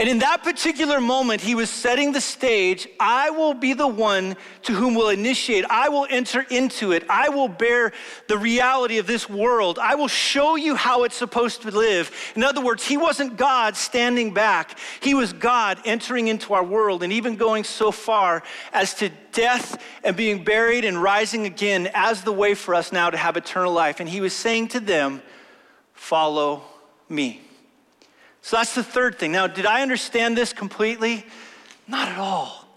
And 0.02 0.10
in 0.10 0.18
that 0.18 0.44
particular 0.44 1.00
moment, 1.00 1.42
he 1.42 1.54
was 1.54 1.70
setting 1.70 2.12
the 2.12 2.22
stage. 2.22 2.88
I 3.00 3.30
will 3.30 3.54
be 3.54 3.74
the 3.74 3.86
one 3.86 4.36
to 4.64 4.74
whom 4.74 4.96
will 4.96 5.10
initiate. 5.10 5.64
I 5.66 5.90
will 5.90 6.08
enter 6.10 6.42
into 6.50 6.92
it. 6.92 7.06
I 7.08 7.30
will 7.30 7.48
bear 7.48 7.94
the 8.28 8.40
reality 8.40 8.98
of 8.98 9.06
this 9.06 9.30
world. 9.30 9.78
I 9.78 9.94
will 9.94 10.08
show 10.08 10.56
you 10.56 10.74
how 10.74 11.04
it's 11.04 11.16
supposed 11.16 11.62
to 11.62 11.70
live. 11.70 12.12
In 12.36 12.42
other 12.42 12.62
words, 12.62 12.84
he 12.84 12.98
wasn't 12.98 13.38
God 13.38 13.76
standing 13.76 14.34
back. 14.34 14.80
He 15.02 15.14
was 15.14 15.34
God 15.34 15.78
entering 15.86 16.30
into 16.30 16.56
our 16.56 16.64
world 16.64 17.04
and 17.04 17.14
even 17.14 17.36
going 17.36 17.64
so 17.64 17.92
far 17.92 18.42
as 18.74 18.96
to 18.96 19.12
death 19.32 19.80
and 20.04 20.18
being 20.18 20.44
buried 20.44 20.84
and 20.84 21.00
rising 21.00 21.46
again 21.46 21.92
as 21.94 22.24
the 22.24 22.34
way 22.34 22.56
for 22.56 22.74
us 22.74 22.92
now 22.92 23.12
to 23.12 23.18
have 23.18 23.38
eternal 23.38 23.72
life. 23.72 24.00
And 24.00 24.10
he 24.10 24.20
was 24.20 24.34
saying 24.34 24.70
to 24.70 24.80
them, 24.80 25.22
Follow 25.94 26.64
me. 27.08 27.42
So 28.42 28.58
that's 28.58 28.76
the 28.76 28.84
third 28.84 29.20
thing. 29.20 29.32
Now, 29.32 29.48
did 29.48 29.66
I 29.66 29.82
understand 29.82 30.36
this 30.36 30.52
completely? 30.52 31.26
Not 31.88 32.08
at 32.08 32.18
all. 32.18 32.68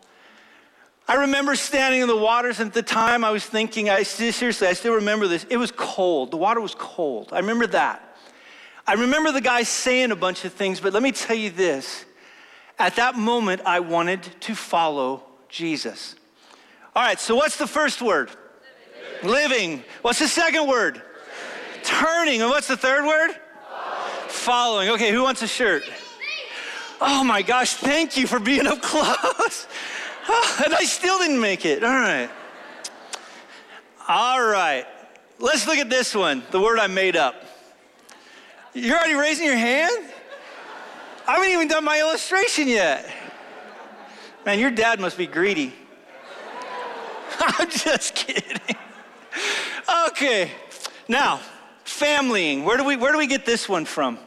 I 1.07 1.17
remember 1.17 1.55
standing 1.55 2.01
in 2.01 2.09
the 2.09 2.17
waters, 2.17 2.61
and 2.61 2.69
at 2.69 2.75
the 2.75 2.83
time 2.83 3.25
I 3.25 3.31
was 3.31 3.45
thinking, 3.45 3.91
I 3.91 4.05
seriously, 4.05 4.67
I 4.67 4.73
still 4.73 4.95
remember 4.95 5.29
this. 5.29 5.45
It 5.51 5.59
was 5.59 5.71
cold. 5.71 6.31
The 6.31 6.37
water 6.37 6.61
was 6.61 6.75
cold. 6.75 7.31
I 7.33 7.39
remember 7.41 7.67
that. 7.69 8.17
I 8.87 8.95
remember 8.95 9.33
the 9.33 9.41
guy 9.41 9.63
saying 9.63 10.11
a 10.11 10.17
bunch 10.17 10.45
of 10.45 10.53
things, 10.53 10.81
but 10.81 10.93
let 10.93 11.03
me 11.03 11.13
tell 11.13 11.37
you 11.37 11.51
this. 11.51 12.05
At 12.79 12.97
that 12.97 13.17
moment, 13.17 13.63
I 13.65 13.81
wanted 13.81 14.23
to 14.41 14.55
follow 14.55 15.23
Jesus. 15.49 16.17
All 16.95 17.03
right, 17.03 17.19
so 17.19 17.35
what's 17.35 17.57
the 17.57 17.67
first 17.67 18.03
word? 18.03 18.31
Living. 19.23 19.31
Living. 19.31 19.85
What's 20.03 20.19
the 20.19 20.29
second 20.29 20.69
word? 20.69 21.03
Turning. 21.83 21.83
Turning. 21.83 22.43
And 22.43 22.51
what's 22.51 22.69
the 22.69 22.77
third 22.77 23.07
word? 23.07 23.31
Following. 24.35 24.91
Okay, 24.91 25.11
who 25.11 25.23
wants 25.23 25.41
a 25.43 25.47
shirt? 25.47 25.85
Oh 27.01 27.25
my 27.25 27.41
gosh, 27.41 27.75
thank 27.75 28.17
you 28.17 28.27
for 28.27 28.39
being 28.39 28.67
up 28.67 28.83
close. 28.83 29.67
And 30.65 30.75
I 30.75 30.85
still 30.85 31.19
didn't 31.19 31.41
make 31.41 31.67
it. 31.67 31.85
All 31.85 31.91
right. 31.91 32.31
All 34.09 34.43
right. 34.43 34.87
Let's 35.39 35.67
look 35.67 35.77
at 35.77 35.91
this 35.91 36.15
one, 36.15 36.43
the 36.51 36.61
word 36.61 36.79
I 36.79 36.87
made 36.87 37.15
up. 37.15 37.45
You're 38.73 38.97
already 38.97 39.15
raising 39.15 39.45
your 39.45 39.57
hand? 39.57 39.93
I 41.27 41.35
haven't 41.35 41.51
even 41.51 41.69
done 41.69 41.85
my 41.85 42.01
illustration 42.01 42.69
yet. 42.69 43.07
Man, 44.47 44.59
your 44.59 44.71
dad 44.71 44.99
must 44.99 45.19
be 45.19 45.27
greedy. 45.27 45.75
I'm 47.39 47.69
just 47.69 48.15
kidding. 48.15 48.77
Okay. 50.09 50.51
Now, 51.07 51.41
familying. 51.85 52.65
Where 52.65 52.77
do 52.77 52.85
we 52.85 52.97
where 52.97 53.13
do 53.13 53.19
we 53.19 53.27
get 53.27 53.45
this 53.47 53.69
one 53.69 53.85
from? 53.85 54.19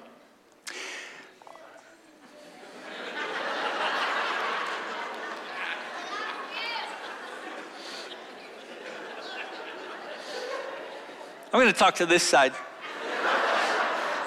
I'm 11.54 11.64
going 11.64 11.74
to 11.74 11.80
talk 11.80 11.96
to 11.96 12.06
this 12.06 12.22
side. 12.22 12.54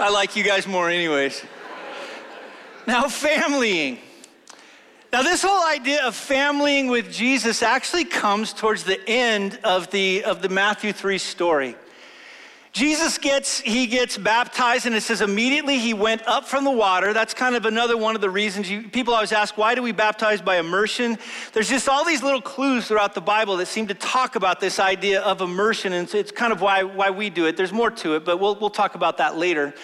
I 0.00 0.10
like 0.10 0.34
you 0.34 0.42
guys 0.42 0.66
more, 0.66 0.88
anyways. 0.88 1.44
Now, 2.86 3.04
familying. 3.04 3.98
Now, 5.12 5.22
this 5.22 5.42
whole 5.42 5.64
idea 5.64 6.04
of 6.04 6.14
familying 6.14 6.90
with 6.90 7.12
Jesus 7.12 7.62
actually 7.62 8.06
comes 8.06 8.52
towards 8.52 8.84
the 8.84 8.98
end 9.08 9.60
of 9.62 9.90
the, 9.90 10.24
of 10.24 10.42
the 10.42 10.48
Matthew 10.48 10.92
3 10.92 11.18
story. 11.18 11.76
Jesus 12.72 13.18
gets, 13.18 13.58
he 13.58 13.88
gets 13.88 14.16
baptized, 14.16 14.86
and 14.86 14.94
it 14.94 15.00
says 15.00 15.22
immediately 15.22 15.78
he 15.78 15.92
went 15.92 16.22
up 16.28 16.46
from 16.46 16.62
the 16.62 16.70
water. 16.70 17.12
That's 17.12 17.34
kind 17.34 17.56
of 17.56 17.66
another 17.66 17.96
one 17.96 18.14
of 18.14 18.20
the 18.20 18.30
reasons 18.30 18.70
you, 18.70 18.88
people 18.88 19.12
always 19.12 19.32
ask, 19.32 19.58
why 19.58 19.74
do 19.74 19.82
we 19.82 19.90
baptize 19.90 20.40
by 20.40 20.58
immersion? 20.58 21.18
There's 21.52 21.68
just 21.68 21.88
all 21.88 22.04
these 22.04 22.22
little 22.22 22.40
clues 22.40 22.86
throughout 22.86 23.14
the 23.14 23.20
Bible 23.20 23.56
that 23.56 23.66
seem 23.66 23.88
to 23.88 23.94
talk 23.94 24.36
about 24.36 24.60
this 24.60 24.78
idea 24.78 25.20
of 25.22 25.40
immersion, 25.40 25.92
and 25.94 26.12
it's 26.14 26.30
kind 26.30 26.52
of 26.52 26.60
why, 26.60 26.84
why 26.84 27.10
we 27.10 27.28
do 27.28 27.46
it. 27.46 27.56
There's 27.56 27.72
more 27.72 27.90
to 27.90 28.14
it, 28.14 28.24
but 28.24 28.38
we'll, 28.38 28.54
we'll 28.54 28.70
talk 28.70 28.94
about 28.94 29.18
that 29.18 29.36
later. 29.36 29.74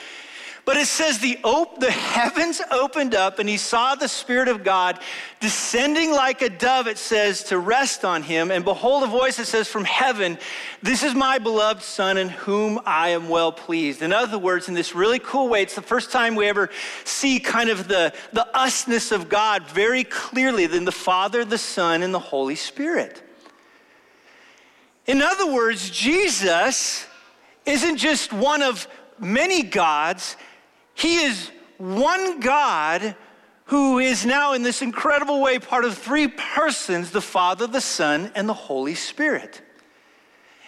But 0.66 0.76
it 0.76 0.88
says 0.88 1.20
the, 1.20 1.38
op- 1.44 1.78
the 1.78 1.92
heavens 1.92 2.60
opened 2.72 3.14
up 3.14 3.38
and 3.38 3.48
he 3.48 3.56
saw 3.56 3.94
the 3.94 4.08
Spirit 4.08 4.48
of 4.48 4.64
God 4.64 4.98
descending 5.38 6.10
like 6.10 6.42
a 6.42 6.50
dove, 6.50 6.88
it 6.88 6.98
says, 6.98 7.44
to 7.44 7.58
rest 7.58 8.04
on 8.04 8.24
him. 8.24 8.50
And 8.50 8.64
behold, 8.64 9.04
a 9.04 9.06
voice 9.06 9.36
that 9.36 9.46
says 9.46 9.68
from 9.68 9.84
heaven, 9.84 10.36
This 10.82 11.04
is 11.04 11.14
my 11.14 11.38
beloved 11.38 11.82
Son 11.82 12.18
in 12.18 12.30
whom 12.30 12.80
I 12.84 13.10
am 13.10 13.28
well 13.28 13.52
pleased. 13.52 14.02
In 14.02 14.12
other 14.12 14.40
words, 14.40 14.66
in 14.66 14.74
this 14.74 14.92
really 14.92 15.20
cool 15.20 15.48
way, 15.48 15.62
it's 15.62 15.76
the 15.76 15.82
first 15.82 16.10
time 16.10 16.34
we 16.34 16.48
ever 16.48 16.68
see 17.04 17.38
kind 17.38 17.70
of 17.70 17.86
the, 17.86 18.12
the 18.32 18.48
usness 18.52 19.12
of 19.12 19.28
God 19.28 19.68
very 19.68 20.02
clearly 20.02 20.66
than 20.66 20.84
the 20.84 20.90
Father, 20.90 21.44
the 21.44 21.58
Son, 21.58 22.02
and 22.02 22.12
the 22.12 22.18
Holy 22.18 22.56
Spirit. 22.56 23.22
In 25.06 25.22
other 25.22 25.46
words, 25.46 25.90
Jesus 25.90 27.06
isn't 27.64 27.98
just 27.98 28.32
one 28.32 28.62
of 28.62 28.88
many 29.20 29.62
gods, 29.62 30.36
he 30.96 31.18
is 31.18 31.50
one 31.76 32.40
God 32.40 33.14
who 33.66 33.98
is 33.98 34.24
now 34.24 34.54
in 34.54 34.62
this 34.62 34.80
incredible 34.80 35.40
way 35.42 35.58
part 35.58 35.84
of 35.84 35.96
three 35.96 36.26
persons 36.26 37.10
the 37.10 37.20
Father, 37.20 37.66
the 37.66 37.80
Son, 37.80 38.32
and 38.34 38.48
the 38.48 38.54
Holy 38.54 38.94
Spirit. 38.94 39.60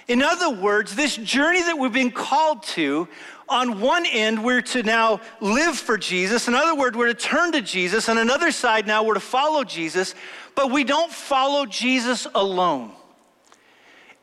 In 0.06 0.22
other 0.22 0.50
words, 0.50 0.94
this 0.94 1.16
journey 1.16 1.62
that 1.62 1.78
we've 1.78 1.92
been 1.92 2.10
called 2.10 2.62
to, 2.64 3.08
on 3.48 3.80
one 3.80 4.04
end, 4.06 4.44
we're 4.44 4.60
to 4.62 4.82
now 4.82 5.20
live 5.40 5.76
for 5.78 5.96
Jesus. 5.96 6.46
In 6.46 6.54
other 6.54 6.74
words, 6.74 6.96
we're 6.96 7.06
to 7.06 7.14
turn 7.14 7.52
to 7.52 7.62
Jesus. 7.62 8.08
On 8.08 8.18
another 8.18 8.52
side, 8.52 8.86
now 8.86 9.02
we're 9.02 9.14
to 9.14 9.20
follow 9.20 9.64
Jesus, 9.64 10.14
but 10.54 10.70
we 10.70 10.84
don't 10.84 11.10
follow 11.10 11.64
Jesus 11.64 12.26
alone. 12.34 12.92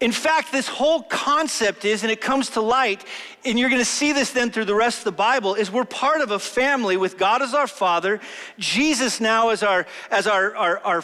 In 0.02 0.12
fact, 0.12 0.52
this 0.52 0.68
whole 0.68 1.04
concept 1.04 1.86
is, 1.86 2.04
and 2.04 2.12
it 2.12 2.20
comes 2.20 2.50
to 2.52 2.62
light, 2.62 3.06
and 3.46 3.58
you're 3.58 3.70
going 3.70 3.82
to 3.82 3.86
see 3.86 4.12
this 4.12 4.32
then 4.32 4.52
through 4.52 4.66
the 4.66 4.76
rest 4.76 5.00
of 5.00 5.04
the 5.06 5.14
Bible, 5.14 5.56
is 5.56 5.72
we're 5.72 5.86
part 5.86 6.20
of 6.20 6.32
a 6.32 6.40
family 6.40 6.98
with 6.98 7.18
God 7.18 7.42
as 7.42 7.54
our 7.54 7.68
Father, 7.68 8.20
Jesus 8.60 9.22
now 9.22 9.50
as 9.50 9.64
our, 9.64 9.86
as 10.12 10.28
our, 10.28 10.54
our, 10.56 10.80
our 10.80 11.04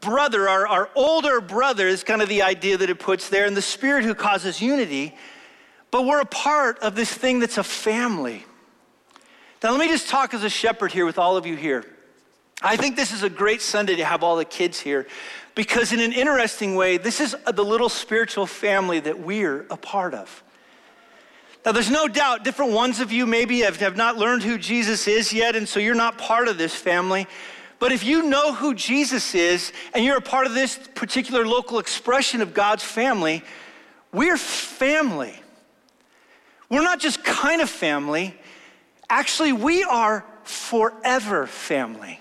brother, 0.00 0.48
our, 0.48 0.66
our 0.66 0.90
older 0.96 1.40
brother 1.40 1.86
is 1.86 2.02
kind 2.02 2.22
of 2.22 2.28
the 2.28 2.42
idea 2.42 2.76
that 2.76 2.90
it 2.90 2.98
puts 2.98 3.28
there, 3.28 3.46
and 3.46 3.56
the 3.56 3.62
Spirit 3.62 4.04
who 4.04 4.16
causes 4.16 4.60
unity. 4.60 5.14
But 5.92 6.04
we're 6.04 6.20
a 6.20 6.26
part 6.26 6.80
of 6.80 6.96
this 6.96 7.12
thing 7.12 7.38
that's 7.38 7.58
a 7.58 7.64
family. 7.64 8.44
Now, 9.62 9.70
let 9.70 9.78
me 9.78 9.86
just 9.86 10.08
talk 10.08 10.34
as 10.34 10.42
a 10.42 10.50
shepherd 10.50 10.90
here 10.90 11.06
with 11.06 11.18
all 11.18 11.36
of 11.36 11.46
you 11.46 11.54
here. 11.54 11.84
I 12.60 12.76
think 12.76 12.96
this 12.96 13.12
is 13.12 13.22
a 13.22 13.30
great 13.30 13.62
Sunday 13.62 13.96
to 13.96 14.04
have 14.04 14.24
all 14.24 14.36
the 14.36 14.44
kids 14.44 14.80
here 14.80 15.06
because, 15.54 15.92
in 15.92 16.00
an 16.00 16.12
interesting 16.12 16.74
way, 16.74 16.96
this 16.96 17.20
is 17.20 17.36
the 17.52 17.64
little 17.64 17.88
spiritual 17.88 18.46
family 18.46 19.00
that 19.00 19.20
we're 19.20 19.66
a 19.70 19.76
part 19.76 20.14
of. 20.14 20.42
Now, 21.64 21.72
there's 21.72 21.90
no 21.90 22.08
doubt 22.08 22.44
different 22.44 22.72
ones 22.72 23.00
of 23.00 23.10
you 23.10 23.24
maybe 23.24 23.60
have, 23.60 23.76
have 23.78 23.96
not 23.96 24.16
learned 24.16 24.42
who 24.42 24.58
Jesus 24.58 25.08
is 25.08 25.32
yet, 25.32 25.56
and 25.56 25.68
so 25.68 25.80
you're 25.80 25.94
not 25.94 26.18
part 26.18 26.48
of 26.48 26.58
this 26.58 26.74
family. 26.74 27.26
But 27.78 27.92
if 27.92 28.04
you 28.04 28.22
know 28.22 28.52
who 28.52 28.74
Jesus 28.74 29.34
is 29.34 29.72
and 29.94 30.04
you're 30.04 30.16
a 30.16 30.22
part 30.22 30.46
of 30.46 30.54
this 30.54 30.78
particular 30.94 31.46
local 31.46 31.78
expression 31.78 32.40
of 32.40 32.54
God's 32.54 32.84
family, 32.84 33.42
we're 34.12 34.36
family. 34.36 35.34
We're 36.68 36.82
not 36.82 37.00
just 37.00 37.24
kind 37.24 37.60
of 37.60 37.70
family, 37.70 38.34
actually, 39.08 39.52
we 39.52 39.84
are 39.84 40.24
forever 40.44 41.46
family. 41.46 42.20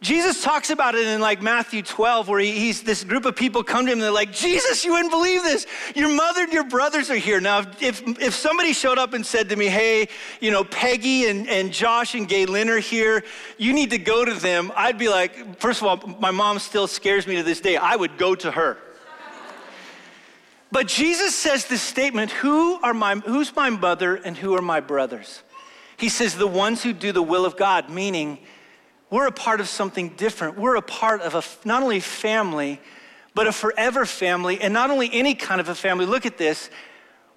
Jesus 0.00 0.42
talks 0.42 0.70
about 0.70 0.94
it 0.94 1.06
in 1.06 1.20
like 1.20 1.42
Matthew 1.42 1.82
12, 1.82 2.26
where 2.26 2.40
he, 2.40 2.52
he's 2.52 2.82
this 2.82 3.04
group 3.04 3.26
of 3.26 3.36
people 3.36 3.62
come 3.62 3.84
to 3.84 3.92
him 3.92 3.98
and 3.98 4.02
they're 4.02 4.10
like, 4.10 4.32
Jesus, 4.32 4.82
you 4.82 4.92
wouldn't 4.92 5.10
believe 5.10 5.42
this. 5.42 5.66
Your 5.94 6.08
mother 6.08 6.44
and 6.44 6.52
your 6.52 6.64
brothers 6.64 7.10
are 7.10 7.16
here. 7.16 7.38
Now, 7.38 7.66
if, 7.80 8.02
if 8.18 8.32
somebody 8.32 8.72
showed 8.72 8.96
up 8.96 9.12
and 9.12 9.26
said 9.26 9.50
to 9.50 9.56
me, 9.56 9.66
hey, 9.66 10.08
you 10.40 10.50
know, 10.50 10.64
Peggy 10.64 11.26
and, 11.26 11.46
and 11.50 11.70
Josh 11.70 12.14
and 12.14 12.26
Galen 12.26 12.70
are 12.70 12.78
here, 12.78 13.24
you 13.58 13.74
need 13.74 13.90
to 13.90 13.98
go 13.98 14.24
to 14.24 14.32
them, 14.32 14.72
I'd 14.74 14.96
be 14.96 15.10
like, 15.10 15.60
first 15.60 15.82
of 15.82 15.86
all, 15.86 15.98
my 16.18 16.30
mom 16.30 16.60
still 16.60 16.86
scares 16.86 17.26
me 17.26 17.36
to 17.36 17.42
this 17.42 17.60
day. 17.60 17.76
I 17.76 17.94
would 17.94 18.16
go 18.16 18.34
to 18.34 18.50
her. 18.50 18.78
But 20.72 20.86
Jesus 20.86 21.34
says 21.34 21.66
this 21.66 21.82
statement, 21.82 22.30
who 22.30 22.80
are 22.80 22.94
my, 22.94 23.16
who's 23.16 23.54
my 23.54 23.68
mother 23.68 24.14
and 24.14 24.34
who 24.34 24.54
are 24.54 24.62
my 24.62 24.80
brothers? 24.80 25.42
He 25.98 26.08
says, 26.08 26.36
the 26.36 26.46
ones 26.46 26.82
who 26.82 26.94
do 26.94 27.12
the 27.12 27.22
will 27.22 27.44
of 27.44 27.58
God, 27.58 27.90
meaning, 27.90 28.38
we're 29.10 29.26
a 29.26 29.32
part 29.32 29.60
of 29.60 29.68
something 29.68 30.10
different. 30.10 30.56
We're 30.56 30.76
a 30.76 30.82
part 30.82 31.20
of 31.20 31.34
a, 31.34 31.42
not 31.66 31.82
only 31.82 32.00
family, 32.00 32.80
but 33.34 33.46
a 33.46 33.52
forever 33.52 34.06
family, 34.06 34.60
and 34.60 34.72
not 34.72 34.90
only 34.90 35.10
any 35.12 35.34
kind 35.34 35.60
of 35.60 35.68
a 35.68 35.74
family. 35.74 36.06
Look 36.06 36.26
at 36.26 36.38
this. 36.38 36.70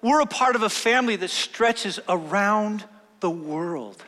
We're 0.00 0.20
a 0.20 0.26
part 0.26 0.54
of 0.54 0.62
a 0.62 0.68
family 0.68 1.16
that 1.16 1.30
stretches 1.30 1.98
around 2.08 2.84
the 3.20 3.30
world. 3.30 4.02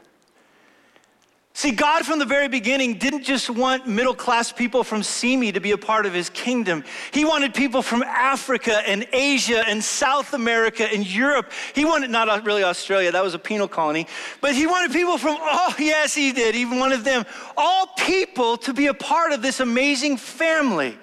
See, 1.57 1.71
God 1.71 2.05
from 2.05 2.19
the 2.19 2.27
very 2.27 2.49
beginning 2.49 2.99
didn't 2.99 3.23
just 3.23 3.49
want 3.49 3.89
middle 3.89 4.15
class 4.15 4.53
people 4.53 4.85
from 4.85 5.03
Simi 5.03 5.53
to 5.53 5.59
be 5.59 5.71
a 5.71 5.79
part 5.79 6.05
of 6.05 6.13
his 6.13 6.29
kingdom. 6.29 6.85
He 7.13 7.25
wanted 7.25 7.55
people 7.55 7.81
from 7.81 8.03
Africa 8.03 8.87
and 8.87 9.07
Asia 9.11 9.67
and 9.67 9.83
South 9.83 10.35
America 10.35 10.87
and 10.87 11.07
Europe. 11.07 11.51
He 11.75 11.87
wanted, 11.87 12.11
not 12.11 12.45
really 12.45 12.63
Australia, 12.63 13.11
that 13.11 13.25
was 13.25 13.33
a 13.33 13.39
penal 13.39 13.69
colony, 13.69 14.07
but 14.43 14.55
he 14.55 14.67
wanted 14.67 14.93
people 14.93 15.17
from, 15.17 15.39
oh, 15.41 15.75
yes, 15.79 16.15
he 16.15 16.31
did. 16.31 16.55
even 16.55 16.79
one 16.79 16.93
of 16.93 17.05
them, 17.05 17.25
all 17.57 17.87
people, 17.97 18.59
to 18.59 18.75
be 18.75 18.89
a 18.89 18.95
part 18.95 19.33
of 19.33 19.41
this 19.41 19.59
amazing 19.59 20.19
family. 20.19 20.99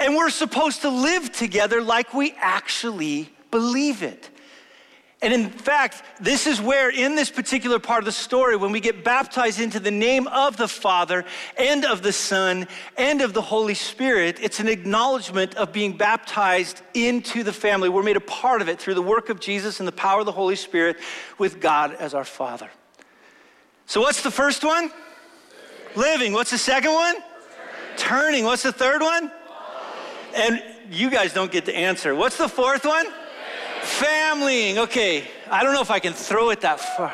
And 0.00 0.16
we're 0.16 0.30
supposed 0.30 0.80
to 0.80 0.88
live 0.88 1.32
together 1.32 1.82
like 1.82 2.14
we 2.14 2.32
actually 2.38 3.28
believe 3.50 4.02
it. 4.02 4.30
And 5.22 5.32
in 5.32 5.50
fact, 5.50 6.02
this 6.20 6.48
is 6.48 6.60
where, 6.60 6.90
in 6.90 7.14
this 7.14 7.30
particular 7.30 7.78
part 7.78 8.00
of 8.00 8.06
the 8.06 8.12
story, 8.12 8.56
when 8.56 8.72
we 8.72 8.80
get 8.80 9.04
baptized 9.04 9.60
into 9.60 9.78
the 9.78 9.92
name 9.92 10.26
of 10.26 10.56
the 10.56 10.66
Father 10.66 11.24
and 11.56 11.84
of 11.84 12.02
the 12.02 12.12
Son 12.12 12.66
and 12.98 13.22
of 13.22 13.32
the 13.32 13.40
Holy 13.40 13.74
Spirit, 13.74 14.38
it's 14.42 14.58
an 14.58 14.66
acknowledgement 14.66 15.54
of 15.54 15.72
being 15.72 15.96
baptized 15.96 16.82
into 16.92 17.44
the 17.44 17.52
family. 17.52 17.88
We're 17.88 18.02
made 18.02 18.16
a 18.16 18.20
part 18.20 18.62
of 18.62 18.68
it 18.68 18.80
through 18.80 18.94
the 18.94 19.02
work 19.02 19.28
of 19.28 19.38
Jesus 19.38 19.78
and 19.78 19.86
the 19.86 19.92
power 19.92 20.20
of 20.20 20.26
the 20.26 20.32
Holy 20.32 20.56
Spirit 20.56 20.96
with 21.38 21.60
God 21.60 21.94
as 21.94 22.14
our 22.14 22.24
Father. 22.24 22.68
So, 23.86 24.00
what's 24.00 24.24
the 24.24 24.30
first 24.32 24.64
one? 24.64 24.90
Living. 25.94 26.32
What's 26.32 26.50
the 26.50 26.58
second 26.58 26.94
one? 26.94 27.14
Turning. 27.96 28.44
What's 28.44 28.64
the 28.64 28.72
third 28.72 29.02
one? 29.02 29.30
And 30.34 30.60
you 30.90 31.10
guys 31.10 31.32
don't 31.32 31.52
get 31.52 31.66
to 31.66 31.74
answer. 31.74 32.12
What's 32.12 32.38
the 32.38 32.48
fourth 32.48 32.84
one? 32.84 33.06
Familying. 33.82 34.78
Okay, 34.78 35.28
I 35.50 35.62
don't 35.62 35.74
know 35.74 35.82
if 35.82 35.90
I 35.90 35.98
can 35.98 36.12
throw 36.12 36.50
it 36.50 36.60
that 36.60 36.80
far. 36.80 37.12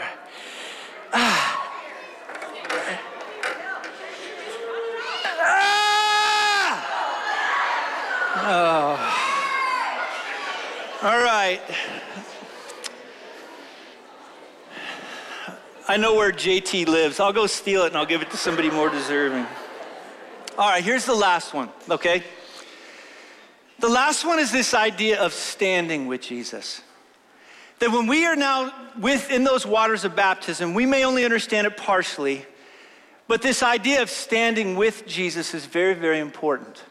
Ah. 1.12 1.54
Ah. 5.40 6.84
Oh. 8.50 8.96
All 11.08 11.18
right. 11.18 11.60
I 15.90 15.96
know 15.96 16.14
where 16.14 16.32
JT 16.32 16.86
lives. 16.86 17.18
I'll 17.18 17.32
go 17.32 17.46
steal 17.46 17.84
it 17.84 17.88
and 17.88 17.96
I'll 17.96 18.04
give 18.04 18.20
it 18.20 18.30
to 18.30 18.36
somebody 18.36 18.70
more 18.70 18.90
deserving. 18.90 19.46
All 20.58 20.68
right, 20.68 20.84
here's 20.84 21.06
the 21.06 21.14
last 21.14 21.54
one, 21.54 21.70
okay? 21.88 22.22
The 23.78 23.88
last 23.88 24.24
one 24.24 24.38
is 24.38 24.50
this 24.50 24.74
idea 24.74 25.20
of 25.20 25.32
standing 25.32 26.06
with 26.06 26.22
Jesus. 26.22 26.82
That 27.78 27.92
when 27.92 28.08
we 28.08 28.26
are 28.26 28.34
now 28.34 28.72
within 28.98 29.44
those 29.44 29.64
waters 29.64 30.04
of 30.04 30.16
baptism, 30.16 30.74
we 30.74 30.84
may 30.84 31.04
only 31.04 31.24
understand 31.24 31.66
it 31.66 31.76
partially, 31.76 32.44
but 33.28 33.40
this 33.40 33.62
idea 33.62 34.02
of 34.02 34.10
standing 34.10 34.74
with 34.74 35.06
Jesus 35.06 35.54
is 35.54 35.64
very, 35.66 35.94
very 35.94 36.18
important. 36.18 36.82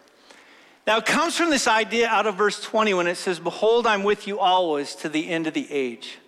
Now, 0.85 0.97
it 0.97 1.05
comes 1.05 1.35
from 1.35 1.49
this 1.49 1.67
idea 1.67 2.07
out 2.07 2.27
of 2.27 2.35
verse 2.35 2.61
20 2.61 2.93
when 2.93 3.07
it 3.07 3.15
says, 3.15 3.39
Behold, 3.39 3.85
I'm 3.85 4.03
with 4.03 4.25
you 4.25 4.39
always 4.39 4.95
to 4.95 5.09
the 5.09 5.27
end 5.27 5.45
of 5.45 5.53
the 5.53 5.69
age. 5.69 6.19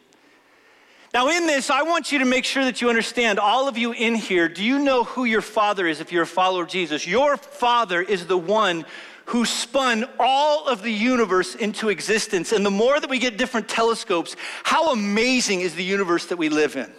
Now, 1.14 1.30
in 1.30 1.48
this, 1.48 1.70
I 1.70 1.84
want 1.84 2.12
you 2.12 2.20
to 2.20 2.26
make 2.26 2.44
sure 2.44 2.66
that 2.66 2.82
you 2.82 2.90
understand, 2.90 3.40
all 3.40 3.70
of 3.70 3.78
you 3.78 3.94
in 3.94 4.14
here, 4.16 4.50
do 4.50 4.64
you 4.64 4.78
know 4.78 5.06
who 5.06 5.24
your 5.24 5.42
father 5.42 5.88
is 5.88 6.02
if 6.02 6.12
you're 6.12 6.24
a 6.24 6.28
follower 6.28 6.64
of 6.64 6.70
Jesus? 6.70 7.08
Your 7.08 7.38
father 7.38 8.02
is 8.02 8.28
the 8.28 8.38
one 8.38 8.86
who 9.30 9.46
spun 9.46 10.06
all 10.18 10.68
of 10.68 10.82
the 10.82 10.92
universe 10.92 11.54
into 11.54 11.90
existence. 11.90 12.52
And 12.52 12.66
the 12.66 12.72
more 12.72 13.00
that 13.00 13.12
we 13.12 13.20
get 13.20 13.38
different 13.38 13.70
telescopes, 13.70 14.36
how 14.64 14.92
amazing 14.92 15.62
is 15.62 15.76
the 15.76 15.84
universe 15.84 16.26
that 16.26 16.38
we 16.38 16.50
live 16.50 16.76
in? 16.76 16.92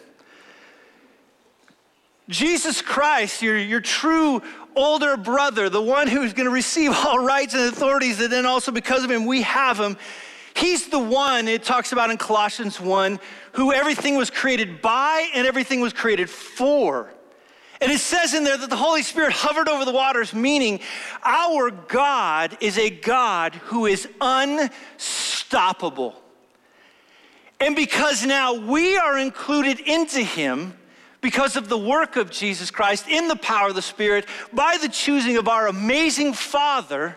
Jesus 2.29 2.83
Christ, 2.83 3.43
your, 3.43 3.59
your 3.59 3.81
true 3.81 4.43
older 4.77 5.17
brother, 5.17 5.69
the 5.69 5.83
one 5.83 6.07
who's 6.07 6.33
going 6.33 6.47
to 6.47 6.55
receive 6.55 6.93
all 6.93 7.19
rights 7.19 7.55
and 7.55 7.65
authorities, 7.65 8.21
and 8.21 8.33
then 8.33 8.47
also 8.47 8.71
because 8.71 9.03
of 9.03 9.11
him, 9.11 9.27
we 9.27 9.43
have 9.43 9.81
him. 9.81 9.97
He's 10.55 10.87
the 10.87 11.01
one, 11.01 11.49
it 11.49 11.65
talks 11.65 11.91
about 11.91 12.11
in 12.11 12.17
Colossians 12.17 12.81
1, 12.81 13.19
who 13.55 13.73
everything 13.73 14.15
was 14.15 14.31
created 14.31 14.81
by 14.81 15.29
and 15.35 15.49
everything 15.49 15.81
was 15.81 15.93
created 15.93 16.31
for. 16.31 17.13
And 17.81 17.91
it 17.91 18.01
says 18.01 18.35
in 18.35 18.45
there 18.45 18.59
that 18.59 18.69
the 18.69 18.77
Holy 18.77 19.03
Spirit 19.03 19.33
hovered 19.33 19.69
over 19.69 19.87
the 19.87 19.93
waters, 19.93 20.35
meaning 20.35 20.81
our 21.23 21.71
God 21.71 22.59
is 22.61 22.77
a 22.77 22.91
God 22.91 23.55
who 23.55 23.87
is 23.87 24.07
unstoppable. 24.21 26.15
And 27.59 27.75
because 27.75 28.25
now 28.25 28.55
we 28.55 28.99
are 28.99 29.19
included 29.19 29.81
into 29.81 30.21
Him, 30.21 30.75
because 31.23 31.57
of 31.57 31.69
the 31.69 31.79
work 31.79 32.17
of 32.17 32.31
Jesus 32.31 32.71
Christ 32.71 33.07
in 33.09 33.29
the 33.29 33.37
power 33.37 33.69
of 33.69 33.75
the 33.75 33.83
Spirit, 33.83 34.27
by 34.53 34.79
the 34.81 34.89
choosing 34.89 35.37
of 35.37 35.49
our 35.49 35.67
amazing 35.67 36.35
Father, 36.35 37.17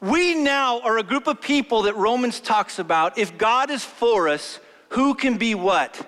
we 0.00 0.34
now 0.34 0.80
are 0.80 0.98
a 0.98 1.02
group 1.02 1.26
of 1.26 1.40
people 1.40 1.82
that 1.82 1.96
Romans 1.96 2.40
talks 2.40 2.78
about. 2.78 3.18
If 3.18 3.36
God 3.38 3.70
is 3.70 3.84
for 3.84 4.28
us, 4.28 4.60
who 4.90 5.14
can 5.14 5.38
be 5.38 5.54
what? 5.54 6.06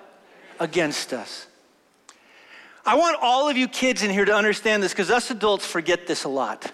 Against 0.59 1.13
us. 1.13 1.47
I 2.89 2.95
want 2.95 3.17
all 3.21 3.47
of 3.47 3.55
you 3.55 3.67
kids 3.67 4.01
in 4.01 4.09
here 4.09 4.25
to 4.25 4.33
understand 4.33 4.81
this 4.81 4.93
because 4.93 5.11
us 5.11 5.29
adults 5.29 5.63
forget 5.63 6.07
this 6.07 6.23
a 6.23 6.27
lot. 6.27 6.71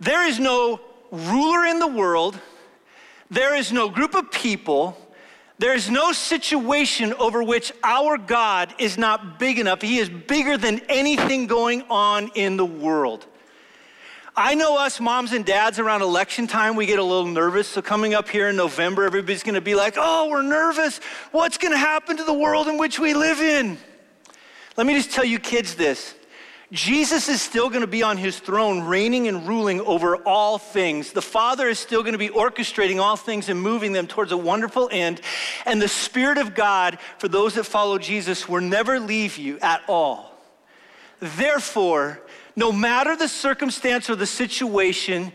There 0.00 0.26
is 0.26 0.40
no 0.40 0.80
ruler 1.12 1.64
in 1.66 1.78
the 1.78 1.86
world, 1.86 2.36
there 3.30 3.54
is 3.54 3.70
no 3.70 3.88
group 3.88 4.16
of 4.16 4.32
people, 4.32 4.98
there 5.60 5.76
is 5.76 5.88
no 5.88 6.10
situation 6.10 7.14
over 7.20 7.40
which 7.40 7.70
our 7.84 8.18
God 8.18 8.74
is 8.80 8.98
not 8.98 9.38
big 9.38 9.60
enough. 9.60 9.80
He 9.80 9.98
is 9.98 10.08
bigger 10.08 10.56
than 10.56 10.80
anything 10.88 11.46
going 11.46 11.82
on 11.82 12.32
in 12.34 12.56
the 12.56 12.66
world. 12.66 13.26
I 14.34 14.56
know 14.56 14.76
us 14.76 14.98
moms 14.98 15.32
and 15.32 15.46
dads 15.46 15.78
around 15.78 16.02
election 16.02 16.48
time, 16.48 16.74
we 16.74 16.86
get 16.86 16.98
a 16.98 17.04
little 17.04 17.26
nervous. 17.26 17.68
So, 17.68 17.80
coming 17.80 18.14
up 18.14 18.28
here 18.28 18.48
in 18.48 18.56
November, 18.56 19.04
everybody's 19.04 19.44
gonna 19.44 19.60
be 19.60 19.76
like, 19.76 19.94
oh, 19.96 20.28
we're 20.28 20.42
nervous. 20.42 20.98
What's 21.30 21.58
gonna 21.58 21.76
happen 21.76 22.16
to 22.16 22.24
the 22.24 22.34
world 22.34 22.66
in 22.66 22.76
which 22.76 22.98
we 22.98 23.14
live 23.14 23.38
in? 23.38 23.78
Let 24.76 24.86
me 24.86 24.94
just 24.94 25.10
tell 25.10 25.24
you 25.24 25.38
kids 25.38 25.74
this. 25.74 26.14
Jesus 26.72 27.28
is 27.28 27.42
still 27.42 27.68
going 27.68 27.80
to 27.80 27.88
be 27.88 28.04
on 28.04 28.16
his 28.16 28.38
throne, 28.38 28.82
reigning 28.82 29.26
and 29.26 29.46
ruling 29.46 29.80
over 29.80 30.16
all 30.18 30.56
things. 30.56 31.10
The 31.10 31.22
Father 31.22 31.68
is 31.68 31.80
still 31.80 32.02
going 32.02 32.12
to 32.12 32.18
be 32.18 32.28
orchestrating 32.28 33.00
all 33.00 33.16
things 33.16 33.48
and 33.48 33.60
moving 33.60 33.92
them 33.92 34.06
towards 34.06 34.30
a 34.30 34.36
wonderful 34.36 34.88
end. 34.92 35.20
And 35.66 35.82
the 35.82 35.88
Spirit 35.88 36.38
of 36.38 36.54
God, 36.54 36.98
for 37.18 37.26
those 37.26 37.54
that 37.54 37.64
follow 37.64 37.98
Jesus, 37.98 38.48
will 38.48 38.60
never 38.60 39.00
leave 39.00 39.36
you 39.36 39.58
at 39.58 39.82
all. 39.88 40.32
Therefore, 41.18 42.20
no 42.54 42.70
matter 42.70 43.16
the 43.16 43.28
circumstance 43.28 44.08
or 44.08 44.14
the 44.14 44.26
situation, 44.26 45.32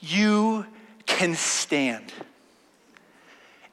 you 0.00 0.64
can 1.04 1.34
stand. 1.34 2.12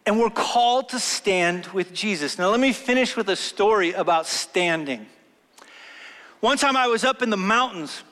And 0.05 0.19
we're 0.19 0.29
called 0.29 0.89
to 0.89 0.99
stand 0.99 1.65
with 1.67 1.93
Jesus. 1.93 2.37
Now, 2.37 2.49
let 2.49 2.59
me 2.59 2.73
finish 2.73 3.15
with 3.15 3.29
a 3.29 3.35
story 3.35 3.93
about 3.93 4.27
standing. 4.27 5.07
One 6.41 6.57
time 6.57 6.77
I 6.77 6.87
was 6.87 7.03
up 7.03 7.23
in 7.23 7.31
the 7.31 7.37
mountains 7.37 8.03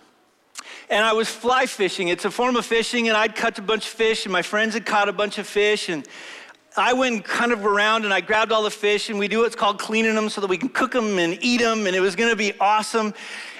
and 0.90 1.06
I 1.06 1.14
was 1.14 1.30
fly 1.30 1.66
fishing. 1.68 2.08
It's 2.08 2.26
a 2.26 2.32
form 2.32 2.56
of 2.56 2.66
fishing, 2.66 3.08
and 3.08 3.18
I'd 3.18 3.36
cut 3.36 3.58
a 3.60 3.62
bunch 3.62 3.86
of 3.86 3.92
fish, 3.92 4.26
and 4.26 4.34
my 4.34 4.42
friends 4.42 4.74
had 4.74 4.86
caught 4.86 5.08
a 5.08 5.14
bunch 5.14 5.38
of 5.38 5.48
fish, 5.48 5.90
and 5.90 6.08
I 6.76 6.94
went 6.94 7.24
kind 7.26 7.52
of 7.52 7.66
around 7.66 8.06
and 8.06 8.14
I 8.14 8.22
grabbed 8.22 8.52
all 8.52 8.64
the 8.64 8.72
fish, 8.72 9.10
and 9.10 9.20
we 9.20 9.28
do 9.28 9.40
what's 9.40 9.56
called 9.56 9.80
cleaning 9.80 10.16
them 10.16 10.30
so 10.30 10.42
that 10.42 10.48
we 10.48 10.58
can 10.58 10.70
cook 10.70 10.92
them 10.92 11.20
and 11.20 11.38
eat 11.42 11.62
them, 11.62 11.86
and 11.88 11.96
it 11.96 12.00
was 12.00 12.16
gonna 12.16 12.36
be 12.36 12.54
awesome. 12.60 13.14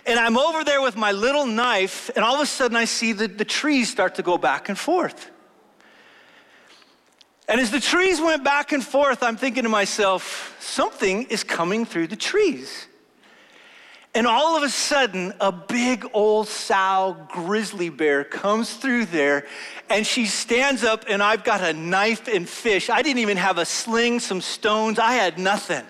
And 0.06 0.20
I'm 0.20 0.38
over 0.38 0.64
there 0.64 0.82
with 0.82 0.98
my 0.98 1.12
little 1.12 1.46
knife, 1.46 2.10
and 2.16 2.26
all 2.26 2.36
of 2.36 2.42
a 2.42 2.46
sudden 2.46 2.76
I 2.76 2.86
see 2.86 3.14
the, 3.14 3.28
the 3.28 3.46
trees 3.46 3.90
start 3.90 4.16
to 4.16 4.24
go 4.24 4.38
back 4.38 4.70
and 4.70 4.78
forth. 4.78 5.30
And 7.48 7.60
as 7.60 7.72
the 7.72 7.80
trees 7.80 8.22
went 8.22 8.44
back 8.44 8.72
and 8.72 8.84
forth, 8.84 9.22
I'm 9.22 9.38
thinking 9.38 9.64
to 9.64 9.70
myself, 9.70 10.56
something 10.60 11.24
is 11.24 11.44
coming 11.44 11.86
through 11.86 12.08
the 12.08 12.16
trees. 12.16 12.88
And 14.16 14.28
all 14.28 14.56
of 14.56 14.62
a 14.62 14.70
sudden, 14.70 15.34
a 15.42 15.52
big 15.52 16.06
old 16.14 16.48
sow 16.48 17.18
grizzly 17.30 17.90
bear 17.90 18.24
comes 18.24 18.76
through 18.76 19.06
there 19.06 19.48
and 19.90 20.06
she 20.06 20.28
stands 20.28 20.84
up, 20.84 21.06
and 21.10 21.22
I've 21.22 21.44
got 21.44 21.62
a 21.62 21.74
knife 21.74 22.28
and 22.28 22.48
fish. 22.48 22.90
I 22.90 23.02
didn't 23.02 23.20
even 23.20 23.38
have 23.38 23.58
a 23.58 23.66
sling, 23.66 24.20
some 24.20 24.40
stones, 24.40 25.00
I 25.00 25.14
had 25.14 25.40
nothing. 25.40 25.84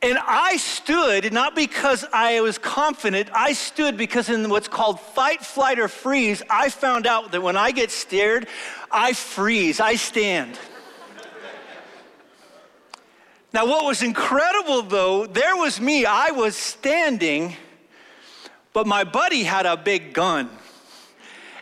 And 0.00 0.16
I 0.16 0.58
stood, 0.58 1.32
not 1.32 1.56
because 1.56 2.04
I 2.12 2.40
was 2.40 2.56
confident, 2.56 3.30
I 3.34 3.52
stood 3.52 3.96
because 3.96 4.28
in 4.28 4.48
what's 4.48 4.68
called 4.68 5.00
fight, 5.00 5.40
flight, 5.44 5.80
or 5.80 5.88
freeze, 5.88 6.40
I 6.48 6.68
found 6.70 7.06
out 7.06 7.32
that 7.32 7.40
when 7.40 7.56
I 7.56 7.72
get 7.72 7.90
scared, 7.90 8.46
I 8.92 9.12
freeze, 9.12 9.80
I 9.80 9.96
stand. 9.96 10.56
now, 13.52 13.66
what 13.66 13.84
was 13.84 14.04
incredible 14.04 14.82
though, 14.82 15.26
there 15.26 15.56
was 15.56 15.80
me, 15.80 16.04
I 16.04 16.30
was 16.30 16.54
standing, 16.54 17.56
but 18.72 18.86
my 18.86 19.02
buddy 19.02 19.42
had 19.42 19.66
a 19.66 19.76
big 19.76 20.12
gun. 20.12 20.48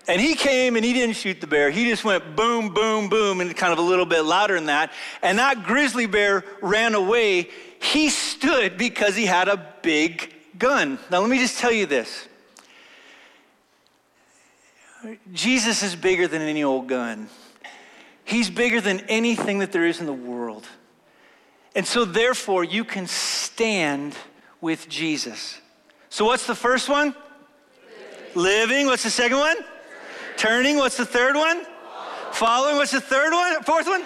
And 0.09 0.20
he 0.20 0.35
came 0.35 0.77
and 0.77 0.85
he 0.85 0.92
didn't 0.92 1.16
shoot 1.16 1.40
the 1.40 1.49
bear. 1.49 1.70
He 1.70 1.88
just 1.88 2.05
went 2.05 2.37
boom, 2.37 2.72
boom, 2.72 3.09
boom, 3.09 3.40
and 3.40 3.57
kind 3.57 3.72
of 3.72 3.79
a 3.81 3.83
little 3.83 4.07
bit 4.07 4.20
louder 4.22 4.55
than 4.55 4.66
that. 4.66 4.92
And 5.20 5.38
that 5.38 5.64
grizzly 5.64 6.07
bear 6.07 6.44
ran 6.61 6.94
away 6.94 7.49
he 7.81 8.09
stood 8.09 8.79
because 8.79 9.17
he 9.17 9.27
had 9.27 9.49
a 9.49 9.65
big 9.83 10.33
gun. 10.59 10.99
Now, 11.11 11.21
let 11.21 11.31
me 11.31 11.39
just 11.39 11.59
tell 11.59 11.73
you 11.73 11.87
this 11.87 12.29
Jesus 15.33 15.83
is 15.83 15.95
bigger 15.95 16.27
than 16.27 16.43
any 16.43 16.65
old 16.65 16.89
gun, 16.89 17.29
he's 18.25 18.51
bigger 18.51 18.81
than 18.81 19.01
anything 19.09 19.59
that 19.61 19.73
there 19.73 19.87
is 19.87 20.01
in 20.01 20.07
the 20.07 20.12
world. 20.12 20.67
And 21.75 21.87
so, 21.87 22.07
therefore, 22.07 22.65
you 22.65 22.85
can 22.85 23.07
stand 23.07 24.17
with 24.62 24.89
Jesus. 24.89 25.61
So, 26.09 26.25
what's 26.25 26.47
the 26.47 26.55
first 26.55 26.89
one? 26.89 27.15
Living. 28.35 28.69
Living. 28.71 28.87
What's 28.87 29.03
the 29.03 29.11
second 29.11 29.39
one? 29.39 29.57
Turning. 30.39 30.79
What's 30.79 30.97
the 30.97 31.05
third 31.05 31.37
one? 31.37 31.62
Following. 32.33 32.77
What's 32.77 32.93
the 32.93 33.01
third 33.01 33.33
one? 33.33 33.62
Fourth 33.62 33.87
one? 33.87 34.05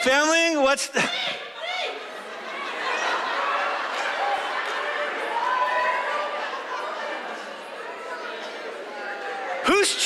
Family. 0.00 0.56
What's 0.56 0.88
the. 0.88 1.06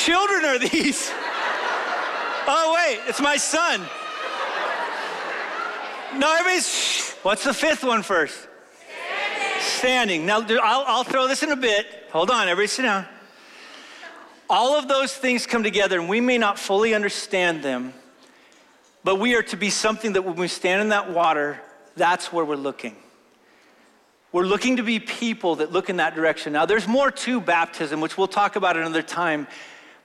Children 0.07 0.45
are 0.45 0.57
these? 0.57 1.11
Oh, 2.47 2.73
wait, 2.75 3.01
it's 3.09 3.19
my 3.19 3.35
son. 3.35 3.81
No, 6.17 6.33
everybody's. 6.33 7.11
What's 7.23 7.43
the 7.43 7.53
fifth 7.53 7.83
one 7.83 8.03
first? 8.03 8.47
Standing. 9.59 10.25
Now, 10.25 10.39
I'll, 10.39 10.85
I'll 10.87 11.03
throw 11.03 11.27
this 11.27 11.43
in 11.43 11.51
a 11.51 11.57
bit. 11.57 11.85
Hold 12.11 12.31
on, 12.31 12.47
everybody 12.47 12.67
sit 12.67 12.83
down. 12.83 13.05
All 14.49 14.79
of 14.79 14.87
those 14.87 15.13
things 15.13 15.45
come 15.45 15.61
together, 15.61 15.99
and 15.99 16.07
we 16.07 16.21
may 16.21 16.37
not 16.37 16.57
fully 16.57 16.93
understand 16.93 17.61
them, 17.61 17.93
but 19.03 19.19
we 19.19 19.35
are 19.35 19.43
to 19.43 19.57
be 19.57 19.69
something 19.69 20.13
that 20.13 20.21
when 20.21 20.37
we 20.37 20.47
stand 20.47 20.81
in 20.81 20.89
that 20.89 21.11
water, 21.11 21.59
that's 21.97 22.31
where 22.31 22.45
we're 22.45 22.55
looking. 22.55 22.95
We're 24.31 24.45
looking 24.45 24.77
to 24.77 24.83
be 24.83 25.01
people 25.01 25.57
that 25.57 25.73
look 25.73 25.89
in 25.89 25.97
that 25.97 26.15
direction. 26.15 26.53
Now, 26.53 26.65
there's 26.65 26.87
more 26.87 27.11
to 27.11 27.41
baptism, 27.41 27.99
which 27.99 28.17
we'll 28.17 28.27
talk 28.27 28.55
about 28.55 28.77
another 28.77 29.01
time. 29.01 29.47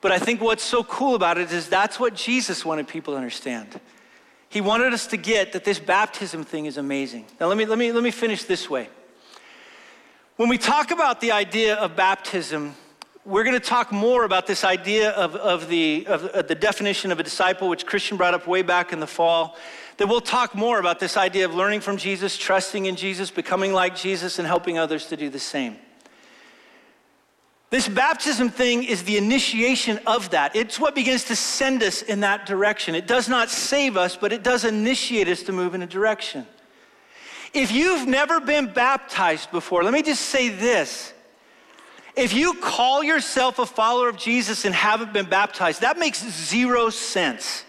But 0.02 0.12
I 0.12 0.18
think 0.18 0.42
what's 0.42 0.62
so 0.62 0.84
cool 0.84 1.14
about 1.14 1.38
it 1.38 1.50
is 1.50 1.68
that's 1.68 1.98
what 1.98 2.14
Jesus 2.14 2.64
wanted 2.64 2.86
people 2.88 3.14
to 3.14 3.16
understand. 3.16 3.80
He 4.50 4.60
wanted 4.60 4.92
us 4.92 5.06
to 5.06 5.16
get 5.16 5.52
that 5.52 5.64
this 5.64 5.78
baptism 5.78 6.44
thing 6.44 6.66
is 6.66 6.76
amazing. 6.76 7.24
Now, 7.40 7.46
let 7.46 7.56
me, 7.56 7.64
let 7.64 7.78
me, 7.78 7.90
let 7.92 8.02
me 8.02 8.10
finish 8.10 8.44
this 8.44 8.68
way. 8.68 8.90
When 10.36 10.50
we 10.50 10.58
talk 10.58 10.90
about 10.90 11.22
the 11.22 11.32
idea 11.32 11.76
of 11.76 11.96
baptism, 11.96 12.74
we're 13.24 13.44
going 13.44 13.58
to 13.58 13.66
talk 13.66 13.92
more 13.92 14.24
about 14.24 14.46
this 14.46 14.64
idea 14.64 15.12
of, 15.12 15.36
of, 15.36 15.68
the, 15.68 16.04
of, 16.06 16.24
of 16.24 16.48
the 16.48 16.54
definition 16.56 17.12
of 17.12 17.20
a 17.20 17.22
disciple, 17.22 17.68
which 17.68 17.86
Christian 17.86 18.16
brought 18.16 18.34
up 18.34 18.46
way 18.46 18.62
back 18.62 18.92
in 18.92 19.00
the 19.00 19.06
fall 19.06 19.56
that 19.98 20.08
we'll 20.08 20.20
talk 20.20 20.54
more 20.54 20.80
about 20.80 20.98
this 20.98 21.16
idea 21.16 21.44
of 21.44 21.54
learning 21.54 21.80
from 21.80 21.96
Jesus, 21.96 22.36
trusting 22.36 22.86
in 22.86 22.96
Jesus, 22.96 23.30
becoming 23.30 23.72
like 23.72 23.94
Jesus, 23.94 24.38
and 24.38 24.48
helping 24.48 24.76
others 24.76 25.06
to 25.06 25.16
do 25.16 25.30
the 25.30 25.38
same. 25.38 25.76
This 27.72 27.88
baptism 27.88 28.50
thing 28.50 28.84
is 28.84 29.02
the 29.04 29.16
initiation 29.16 29.98
of 30.06 30.28
that. 30.28 30.54
It's 30.54 30.78
what 30.78 30.94
begins 30.94 31.24
to 31.24 31.34
send 31.34 31.82
us 31.82 32.02
in 32.02 32.20
that 32.20 32.44
direction. 32.44 32.94
It 32.94 33.06
does 33.06 33.30
not 33.30 33.48
save 33.48 33.96
us, 33.96 34.14
but 34.14 34.30
it 34.30 34.42
does 34.42 34.66
initiate 34.66 35.26
us 35.26 35.42
to 35.44 35.52
move 35.52 35.74
in 35.74 35.80
a 35.80 35.86
direction. 35.86 36.46
If 37.54 37.72
you've 37.72 38.06
never 38.06 38.40
been 38.40 38.74
baptized 38.74 39.50
before, 39.50 39.84
let 39.84 39.94
me 39.94 40.02
just 40.02 40.26
say 40.26 40.50
this. 40.50 41.14
If 42.14 42.34
you 42.34 42.52
call 42.60 43.02
yourself 43.02 43.58
a 43.58 43.64
follower 43.64 44.10
of 44.10 44.18
Jesus 44.18 44.66
and 44.66 44.74
haven't 44.74 45.14
been 45.14 45.30
baptized, 45.30 45.80
that 45.80 45.98
makes 45.98 46.22
zero 46.22 46.90
sense. 46.90 47.64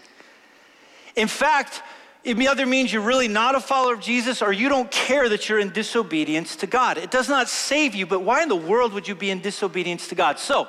In 1.16 1.28
fact, 1.28 1.82
it 2.24 2.38
either 2.38 2.64
means 2.64 2.90
you're 2.90 3.02
really 3.02 3.28
not 3.28 3.54
a 3.54 3.60
follower 3.60 3.92
of 3.92 4.00
Jesus 4.00 4.40
or 4.40 4.50
you 4.50 4.70
don't 4.70 4.90
care 4.90 5.28
that 5.28 5.48
you're 5.48 5.58
in 5.58 5.70
disobedience 5.70 6.56
to 6.56 6.66
God. 6.66 6.96
It 6.96 7.10
does 7.10 7.28
not 7.28 7.48
save 7.50 7.94
you, 7.94 8.06
but 8.06 8.22
why 8.22 8.42
in 8.42 8.48
the 8.48 8.56
world 8.56 8.94
would 8.94 9.06
you 9.06 9.14
be 9.14 9.30
in 9.30 9.40
disobedience 9.40 10.08
to 10.08 10.14
God? 10.14 10.38
So, 10.38 10.66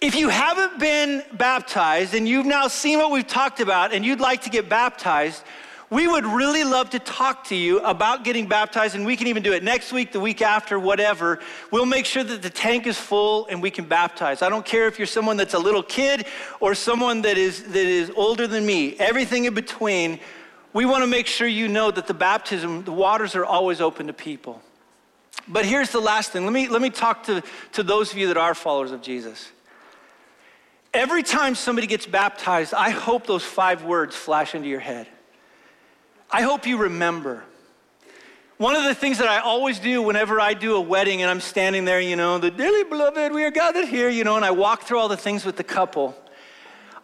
if 0.00 0.16
you 0.16 0.28
haven't 0.28 0.80
been 0.80 1.24
baptized 1.32 2.14
and 2.14 2.28
you've 2.28 2.46
now 2.46 2.66
seen 2.66 2.98
what 2.98 3.12
we've 3.12 3.26
talked 3.26 3.60
about 3.60 3.94
and 3.94 4.04
you'd 4.04 4.20
like 4.20 4.42
to 4.42 4.50
get 4.50 4.68
baptized, 4.68 5.42
we 5.94 6.08
would 6.08 6.26
really 6.26 6.64
love 6.64 6.90
to 6.90 6.98
talk 6.98 7.44
to 7.44 7.54
you 7.54 7.78
about 7.78 8.24
getting 8.24 8.48
baptized, 8.48 8.96
and 8.96 9.06
we 9.06 9.16
can 9.16 9.28
even 9.28 9.44
do 9.44 9.52
it 9.52 9.62
next 9.62 9.92
week, 9.92 10.10
the 10.10 10.18
week 10.18 10.42
after, 10.42 10.76
whatever. 10.76 11.38
We'll 11.70 11.86
make 11.86 12.04
sure 12.04 12.24
that 12.24 12.42
the 12.42 12.50
tank 12.50 12.88
is 12.88 12.98
full 12.98 13.46
and 13.46 13.62
we 13.62 13.70
can 13.70 13.84
baptize. 13.84 14.42
I 14.42 14.48
don't 14.48 14.66
care 14.66 14.88
if 14.88 14.98
you're 14.98 15.06
someone 15.06 15.36
that's 15.36 15.54
a 15.54 15.58
little 15.58 15.84
kid 15.84 16.26
or 16.58 16.74
someone 16.74 17.22
that 17.22 17.38
is, 17.38 17.62
that 17.62 17.76
is 17.76 18.10
older 18.16 18.48
than 18.48 18.66
me, 18.66 18.96
everything 18.98 19.44
in 19.44 19.54
between. 19.54 20.18
We 20.72 20.84
want 20.84 21.04
to 21.04 21.06
make 21.06 21.28
sure 21.28 21.46
you 21.46 21.68
know 21.68 21.92
that 21.92 22.08
the 22.08 22.14
baptism, 22.14 22.82
the 22.82 22.92
waters 22.92 23.36
are 23.36 23.44
always 23.44 23.80
open 23.80 24.08
to 24.08 24.12
people. 24.12 24.60
But 25.46 25.64
here's 25.64 25.90
the 25.90 26.00
last 26.00 26.32
thing. 26.32 26.42
Let 26.42 26.52
me, 26.52 26.66
let 26.66 26.82
me 26.82 26.90
talk 26.90 27.22
to, 27.24 27.40
to 27.74 27.84
those 27.84 28.10
of 28.10 28.18
you 28.18 28.26
that 28.26 28.36
are 28.36 28.54
followers 28.56 28.90
of 28.90 29.00
Jesus. 29.00 29.48
Every 30.92 31.22
time 31.22 31.54
somebody 31.54 31.86
gets 31.86 32.04
baptized, 32.04 32.74
I 32.74 32.90
hope 32.90 33.28
those 33.28 33.44
five 33.44 33.84
words 33.84 34.16
flash 34.16 34.56
into 34.56 34.68
your 34.68 34.80
head. 34.80 35.06
I 36.34 36.42
hope 36.42 36.66
you 36.66 36.78
remember. 36.78 37.44
One 38.56 38.74
of 38.74 38.82
the 38.82 38.92
things 38.92 39.18
that 39.18 39.28
I 39.28 39.38
always 39.38 39.78
do 39.78 40.02
whenever 40.02 40.40
I 40.40 40.54
do 40.54 40.74
a 40.74 40.80
wedding 40.80 41.22
and 41.22 41.30
I'm 41.30 41.40
standing 41.40 41.84
there, 41.84 42.00
you 42.00 42.16
know, 42.16 42.38
the 42.38 42.50
dearly 42.50 42.82
beloved, 42.82 43.32
we 43.32 43.44
are 43.44 43.52
gathered 43.52 43.86
here, 43.86 44.08
you 44.08 44.24
know, 44.24 44.34
and 44.34 44.44
I 44.44 44.50
walk 44.50 44.82
through 44.82 44.98
all 44.98 45.06
the 45.06 45.16
things 45.16 45.44
with 45.44 45.56
the 45.56 45.62
couple. 45.62 46.12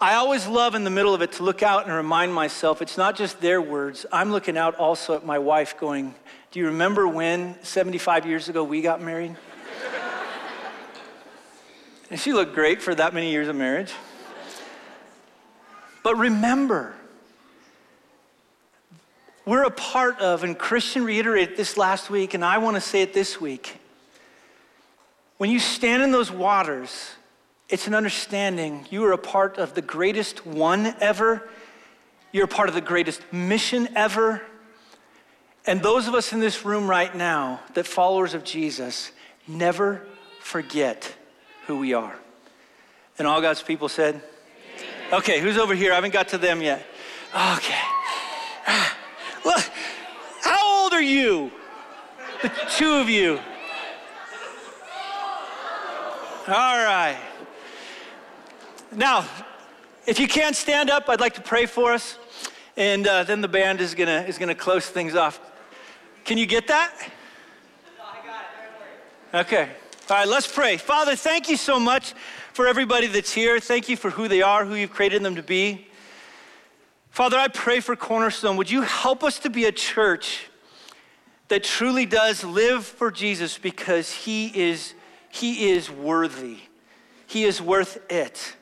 I 0.01 0.15
always 0.15 0.49
love 0.49 0.75
in 0.75 0.83
the 0.83 0.91
middle 0.91 1.15
of 1.15 1.23
it 1.23 1.31
to 1.35 1.45
look 1.45 1.63
out 1.63 1.85
and 1.85 1.95
remind 1.95 2.35
myself 2.35 2.83
it's 2.83 2.97
not 2.97 3.15
just 3.15 3.41
their 3.41 3.63
words. 3.63 4.05
I'm 4.11 4.33
looking 4.33 4.59
out 4.59 4.75
also 4.75 5.15
at 5.15 5.25
my 5.25 5.39
wife 5.39 5.79
going, 5.79 6.13
Do 6.51 6.59
you 6.59 6.67
remember 6.67 7.07
when 7.07 7.55
75 7.63 8.27
years 8.27 8.49
ago 8.49 8.65
we 8.65 8.83
got 8.83 9.01
married? 9.01 9.37
and 12.11 12.19
she 12.19 12.33
looked 12.33 12.53
great 12.53 12.83
for 12.83 12.97
that 12.97 13.15
many 13.15 13.31
years 13.31 13.47
of 13.47 13.55
marriage. 13.55 13.93
But 16.03 16.17
remember, 16.17 16.97
we're 19.47 19.65
a 19.65 19.71
part 19.71 20.21
of, 20.21 20.45
and 20.45 20.59
Christian 20.59 21.05
reiterated 21.05 21.57
this 21.57 21.77
last 21.77 22.11
week, 22.11 22.35
and 22.35 22.45
I 22.45 22.59
want 22.59 22.77
to 22.77 22.81
say 22.81 23.03
it 23.03 23.15
this 23.15 23.41
week. 23.41 23.79
When 25.39 25.51
you 25.51 25.59
stand 25.59 26.03
in 26.03 26.13
those 26.13 26.31
waters, 26.31 27.11
it's 27.69 27.87
an 27.87 27.95
understanding 27.95 28.87
you 28.91 29.05
are 29.07 29.13
a 29.13 29.19
part 29.19 29.57
of 29.57 29.75
the 29.75 29.83
greatest 29.83 30.45
one 30.45 30.95
ever. 31.01 31.49
You're 32.33 32.45
a 32.45 32.49
part 32.49 32.69
of 32.69 32.75
the 32.75 32.81
greatest 32.81 33.23
mission 33.33 33.89
ever. 33.97 34.43
And 35.67 35.83
those 35.83 36.09
of 36.09 36.15
us 36.15 36.33
in 36.33 36.41
this 36.41 36.65
room 36.65 36.89
right 36.89 37.15
now 37.15 37.61
that 37.75 37.87
followers 37.87 38.35
of 38.35 38.45
Jesus 38.45 39.13
never 39.47 40.07
forget 40.41 41.15
who 41.67 41.79
we 41.79 41.95
are. 41.95 42.15
And 43.19 43.27
all 43.27 43.41
God's 43.41 43.63
people 43.63 43.89
said, 43.89 44.21
Okay, 45.13 45.41
who's 45.41 45.57
over 45.57 45.75
here? 45.75 45.93
I 45.93 45.97
haven't 45.97 46.13
got 46.13 46.29
to 46.29 46.39
them 46.39 46.63
yet. 46.63 46.85
Okay. 47.35 47.81
Look, 49.45 49.71
how 50.43 50.83
old 50.83 50.93
are 50.93 51.00
you? 51.11 51.51
The 52.43 52.51
two 52.71 52.95
of 52.95 53.11
you. 53.11 53.39
All 56.49 56.85
right. 56.85 57.19
Now, 58.93 59.27
if 60.07 60.19
you 60.19 60.27
can't 60.27 60.57
stand 60.57 60.91
up, 60.91 61.09
I'd 61.09 61.21
like 61.21 61.35
to 61.35 61.43
pray 61.43 61.67
for 61.67 61.93
us, 61.93 62.19
and 62.77 63.07
uh, 63.07 63.25
then 63.25 63.41
the 63.41 63.49
band 63.49 63.81
is 63.81 63.95
gonna 63.95 64.25
is 64.27 64.39
gonna 64.39 64.55
close 64.55 64.89
things 64.89 65.15
off. 65.15 65.39
Can 66.25 66.39
you 66.39 66.47
get 66.47 66.67
that? 66.69 66.93
Okay. 69.33 69.69
All 70.09 70.17
right, 70.17 70.27
let's 70.27 70.53
pray. 70.53 70.77
Father, 70.77 71.15
thank 71.15 71.49
you 71.49 71.57
so 71.57 71.79
much 71.79 72.15
for 72.53 72.67
everybody 72.67 73.07
that's 73.07 73.33
here. 73.33 73.61
Thank 73.61 73.89
you 73.89 73.97
for 73.97 74.11
who 74.11 74.27
they 74.27 74.43
are, 74.43 74.65
who 74.65 74.75
you've 74.75 74.91
created 74.91 75.23
them 75.23 75.37
to 75.37 75.43
be. 75.43 75.87
Father, 77.11 77.37
I 77.37 77.47
pray 77.47 77.79
for 77.79 77.95
Cornerstone. 77.95 78.57
Would 78.57 78.73
you 78.73 78.83
help 78.83 79.23
us 79.23 79.39
to 79.41 79.51
be 79.51 79.67
a 79.67 79.73
church 79.73 80.50
that 81.51 81.65
truly 81.65 82.07
does 82.07 82.45
live 82.45 82.87
for 82.87 83.11
Jesus 83.11 83.59
because 83.59 84.13
he 84.13 84.47
is, 84.47 84.95
he 85.29 85.71
is 85.73 85.91
worthy. 85.91 86.59
He 87.27 87.45
is 87.45 87.61
worth 87.61 87.99
it. 88.11 88.57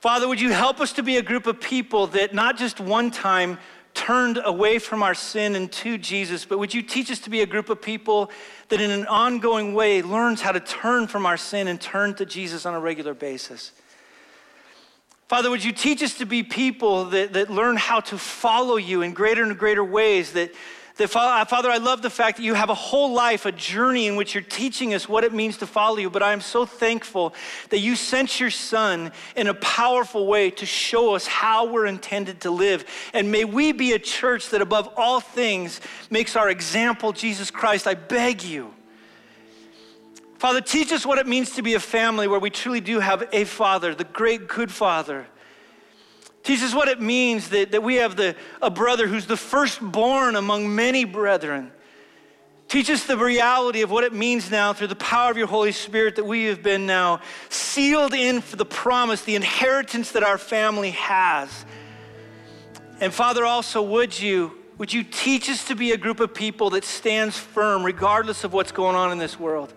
Father, 0.00 0.28
would 0.28 0.40
you 0.40 0.52
help 0.52 0.78
us 0.78 0.92
to 0.92 1.02
be 1.02 1.16
a 1.16 1.22
group 1.22 1.46
of 1.46 1.58
people 1.58 2.06
that 2.08 2.34
not 2.34 2.58
just 2.58 2.80
one 2.80 3.10
time 3.10 3.58
turned 3.94 4.38
away 4.44 4.78
from 4.78 5.02
our 5.02 5.14
sin 5.14 5.56
and 5.56 5.72
to 5.72 5.96
Jesus, 5.96 6.44
but 6.44 6.58
would 6.58 6.72
you 6.72 6.82
teach 6.82 7.10
us 7.10 7.18
to 7.20 7.30
be 7.30 7.40
a 7.40 7.46
group 7.46 7.70
of 7.70 7.80
people 7.80 8.30
that 8.68 8.80
in 8.80 8.90
an 8.90 9.06
ongoing 9.06 9.72
way 9.72 10.02
learns 10.02 10.42
how 10.42 10.52
to 10.52 10.60
turn 10.60 11.06
from 11.06 11.24
our 11.24 11.38
sin 11.38 11.66
and 11.66 11.80
turn 11.80 12.14
to 12.14 12.26
Jesus 12.26 12.66
on 12.66 12.74
a 12.74 12.80
regular 12.80 13.14
basis? 13.14 13.72
Father, 15.28 15.50
would 15.50 15.62
you 15.62 15.72
teach 15.72 16.02
us 16.02 16.14
to 16.14 16.24
be 16.24 16.42
people 16.42 17.04
that, 17.06 17.34
that 17.34 17.50
learn 17.50 17.76
how 17.76 18.00
to 18.00 18.16
follow 18.16 18.76
you 18.76 19.02
in 19.02 19.12
greater 19.12 19.42
and 19.42 19.58
greater 19.58 19.84
ways, 19.84 20.32
that, 20.32 20.52
That, 20.96 21.14
uh, 21.14 21.44
Father, 21.44 21.70
I 21.70 21.76
love 21.76 22.00
the 22.02 22.10
fact 22.10 22.38
that 22.38 22.42
you 22.42 22.54
have 22.54 22.70
a 22.70 22.74
whole 22.74 23.12
life, 23.12 23.46
a 23.46 23.52
journey 23.52 24.06
in 24.08 24.16
which 24.16 24.34
you're 24.34 24.42
teaching 24.42 24.94
us 24.94 25.08
what 25.08 25.22
it 25.24 25.32
means 25.32 25.58
to 25.58 25.66
follow 25.66 25.98
you. 25.98 26.10
But 26.10 26.22
I 26.22 26.32
am 26.32 26.40
so 26.40 26.66
thankful 26.66 27.34
that 27.68 27.78
you 27.78 27.94
sent 27.94 28.40
your 28.40 28.50
son 28.50 29.12
in 29.36 29.46
a 29.46 29.54
powerful 29.54 30.26
way 30.26 30.50
to 30.50 30.66
show 30.66 31.14
us 31.14 31.26
how 31.26 31.70
we're 31.70 31.86
intended 31.86 32.40
to 32.40 32.50
live. 32.50 32.84
And 33.12 33.30
may 33.30 33.44
we 33.44 33.72
be 33.72 33.92
a 33.92 33.98
church 33.98 34.48
that, 34.50 34.62
above 34.62 34.88
all 34.96 35.20
things, 35.20 35.80
makes 36.10 36.36
our 36.36 36.50
example 36.50 37.12
Jesus 37.12 37.50
Christ. 37.50 37.86
I 37.86 37.94
beg 37.94 38.42
you. 38.42 38.74
Father, 40.38 40.60
teach 40.60 40.92
us 40.92 41.04
what 41.04 41.18
it 41.18 41.26
means 41.26 41.52
to 41.52 41.62
be 41.62 41.74
a 41.74 41.80
family 41.80 42.28
where 42.28 42.40
we 42.40 42.50
truly 42.50 42.80
do 42.80 43.00
have 43.00 43.28
a 43.32 43.44
father, 43.44 43.94
the 43.94 44.04
great 44.04 44.48
good 44.48 44.70
father 44.70 45.26
Teach 46.48 46.62
us 46.62 46.74
what 46.74 46.88
it 46.88 46.98
means 46.98 47.50
that, 47.50 47.72
that 47.72 47.82
we 47.82 47.96
have 47.96 48.16
the, 48.16 48.34
a 48.62 48.70
brother 48.70 49.06
who's 49.06 49.26
the 49.26 49.36
firstborn 49.36 50.34
among 50.34 50.74
many 50.74 51.04
brethren. 51.04 51.70
Teach 52.68 52.88
us 52.88 53.04
the 53.04 53.18
reality 53.18 53.82
of 53.82 53.90
what 53.90 54.02
it 54.02 54.14
means 54.14 54.50
now 54.50 54.72
through 54.72 54.86
the 54.86 54.96
power 54.96 55.30
of 55.30 55.36
your 55.36 55.46
Holy 55.46 55.72
Spirit 55.72 56.16
that 56.16 56.24
we 56.24 56.44
have 56.44 56.62
been 56.62 56.86
now 56.86 57.20
sealed 57.50 58.14
in 58.14 58.40
for 58.40 58.56
the 58.56 58.64
promise, 58.64 59.22
the 59.22 59.36
inheritance 59.36 60.12
that 60.12 60.22
our 60.22 60.38
family 60.38 60.92
has. 60.92 61.66
And 62.98 63.12
Father, 63.12 63.44
also, 63.44 63.82
would 63.82 64.18
you, 64.18 64.56
would 64.78 64.90
you 64.90 65.04
teach 65.04 65.50
us 65.50 65.66
to 65.68 65.74
be 65.74 65.92
a 65.92 65.98
group 65.98 66.18
of 66.18 66.32
people 66.32 66.70
that 66.70 66.84
stands 66.84 67.36
firm 67.36 67.84
regardless 67.84 68.42
of 68.42 68.54
what's 68.54 68.72
going 68.72 68.96
on 68.96 69.12
in 69.12 69.18
this 69.18 69.38
world? 69.38 69.74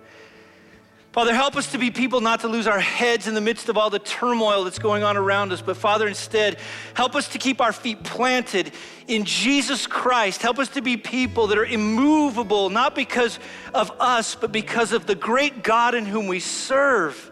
Father, 1.11 1.35
help 1.35 1.57
us 1.57 1.69
to 1.73 1.77
be 1.77 1.91
people 1.91 2.21
not 2.21 2.39
to 2.39 2.47
lose 2.47 2.67
our 2.67 2.79
heads 2.79 3.27
in 3.27 3.33
the 3.33 3.41
midst 3.41 3.67
of 3.67 3.77
all 3.77 3.89
the 3.89 3.99
turmoil 3.99 4.63
that's 4.63 4.79
going 4.79 5.03
on 5.03 5.17
around 5.17 5.51
us, 5.51 5.61
but 5.61 5.75
Father, 5.75 6.07
instead, 6.07 6.57
help 6.93 7.15
us 7.15 7.27
to 7.29 7.37
keep 7.37 7.59
our 7.59 7.73
feet 7.73 8.01
planted 8.01 8.71
in 9.09 9.25
Jesus 9.25 9.87
Christ. 9.87 10.41
Help 10.41 10.57
us 10.57 10.69
to 10.69 10.81
be 10.81 10.95
people 10.95 11.47
that 11.47 11.57
are 11.57 11.65
immovable, 11.65 12.69
not 12.69 12.95
because 12.95 13.39
of 13.73 13.91
us, 13.99 14.35
but 14.35 14.53
because 14.53 14.93
of 14.93 15.05
the 15.05 15.15
great 15.15 15.63
God 15.63 15.95
in 15.95 16.05
whom 16.05 16.27
we 16.27 16.39
serve. 16.39 17.29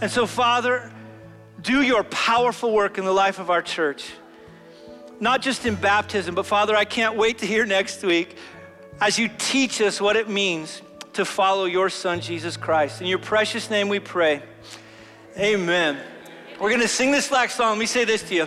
And 0.00 0.10
so, 0.10 0.26
Father, 0.26 0.92
do 1.62 1.82
your 1.82 2.02
powerful 2.02 2.72
work 2.72 2.98
in 2.98 3.04
the 3.04 3.12
life 3.12 3.38
of 3.38 3.50
our 3.50 3.62
church, 3.62 4.10
not 5.20 5.42
just 5.42 5.64
in 5.64 5.76
baptism, 5.76 6.34
but 6.34 6.44
Father, 6.44 6.74
I 6.74 6.84
can't 6.84 7.16
wait 7.16 7.38
to 7.38 7.46
hear 7.46 7.64
next 7.64 8.02
week 8.02 8.36
as 9.00 9.16
you 9.16 9.30
teach 9.38 9.80
us 9.80 10.00
what 10.00 10.16
it 10.16 10.28
means 10.28 10.82
to 11.18 11.24
follow 11.24 11.64
your 11.64 11.90
son, 11.90 12.20
Jesus 12.20 12.56
Christ. 12.56 13.00
In 13.00 13.08
your 13.08 13.18
precious 13.18 13.70
name 13.70 13.88
we 13.88 13.98
pray. 13.98 14.40
Amen. 15.36 15.98
We're 16.60 16.70
going 16.70 16.80
to 16.80 16.86
sing 16.86 17.10
this 17.10 17.32
last 17.32 17.56
song. 17.56 17.70
Let 17.70 17.78
me 17.78 17.86
say 17.86 18.04
this 18.04 18.22
to 18.28 18.34
you. 18.36 18.46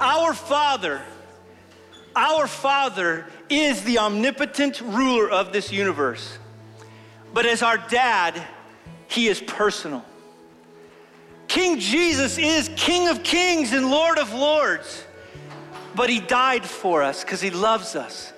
Our 0.00 0.32
Father, 0.32 1.02
our 2.14 2.46
Father 2.46 3.26
is 3.48 3.82
the 3.82 3.98
omnipotent 3.98 4.80
ruler 4.80 5.28
of 5.28 5.52
this 5.52 5.72
universe. 5.72 6.38
But 7.34 7.46
as 7.46 7.62
our 7.62 7.78
dad, 7.78 8.40
he 9.08 9.26
is 9.26 9.40
personal. 9.40 10.04
King 11.48 11.80
Jesus 11.80 12.38
is 12.38 12.70
King 12.76 13.08
of 13.08 13.24
kings 13.24 13.72
and 13.72 13.90
Lord 13.90 14.18
of 14.18 14.32
lords. 14.32 15.04
But 15.96 16.10
he 16.10 16.20
died 16.20 16.64
for 16.64 17.02
us 17.02 17.24
because 17.24 17.40
he 17.40 17.50
loves 17.50 17.96
us. 17.96 18.32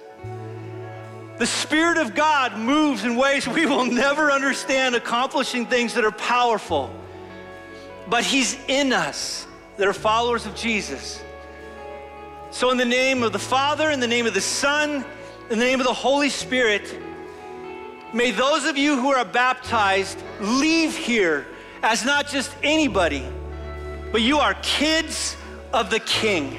The 1.38 1.46
Spirit 1.46 1.98
of 1.98 2.16
God 2.16 2.58
moves 2.58 3.04
in 3.04 3.14
ways 3.14 3.46
we 3.46 3.64
will 3.64 3.84
never 3.84 4.30
understand, 4.30 4.96
accomplishing 4.96 5.66
things 5.66 5.94
that 5.94 6.04
are 6.04 6.10
powerful. 6.10 6.90
But 8.08 8.24
He's 8.24 8.58
in 8.66 8.92
us 8.92 9.46
that 9.76 9.86
are 9.86 9.92
followers 9.92 10.46
of 10.46 10.56
Jesus. 10.56 11.22
So, 12.50 12.70
in 12.70 12.76
the 12.76 12.84
name 12.84 13.22
of 13.22 13.32
the 13.32 13.38
Father, 13.38 13.90
in 13.90 14.00
the 14.00 14.06
name 14.06 14.26
of 14.26 14.34
the 14.34 14.40
Son, 14.40 15.04
in 15.50 15.58
the 15.58 15.64
name 15.64 15.80
of 15.80 15.86
the 15.86 15.92
Holy 15.92 16.28
Spirit, 16.28 16.98
may 18.12 18.32
those 18.32 18.64
of 18.64 18.76
you 18.76 19.00
who 19.00 19.10
are 19.10 19.24
baptized 19.24 20.20
leave 20.40 20.96
here 20.96 21.46
as 21.82 22.04
not 22.04 22.26
just 22.26 22.50
anybody, 22.64 23.24
but 24.10 24.22
you 24.22 24.38
are 24.38 24.54
kids 24.62 25.36
of 25.72 25.90
the 25.90 26.00
King. 26.00 26.58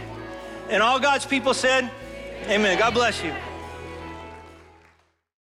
And 0.69 0.81
all 0.81 0.99
God's 0.99 1.25
people 1.25 1.53
said, 1.53 1.91
Amen. 2.47 2.77
God 2.79 2.93
bless 2.93 3.21
you. 3.23 3.33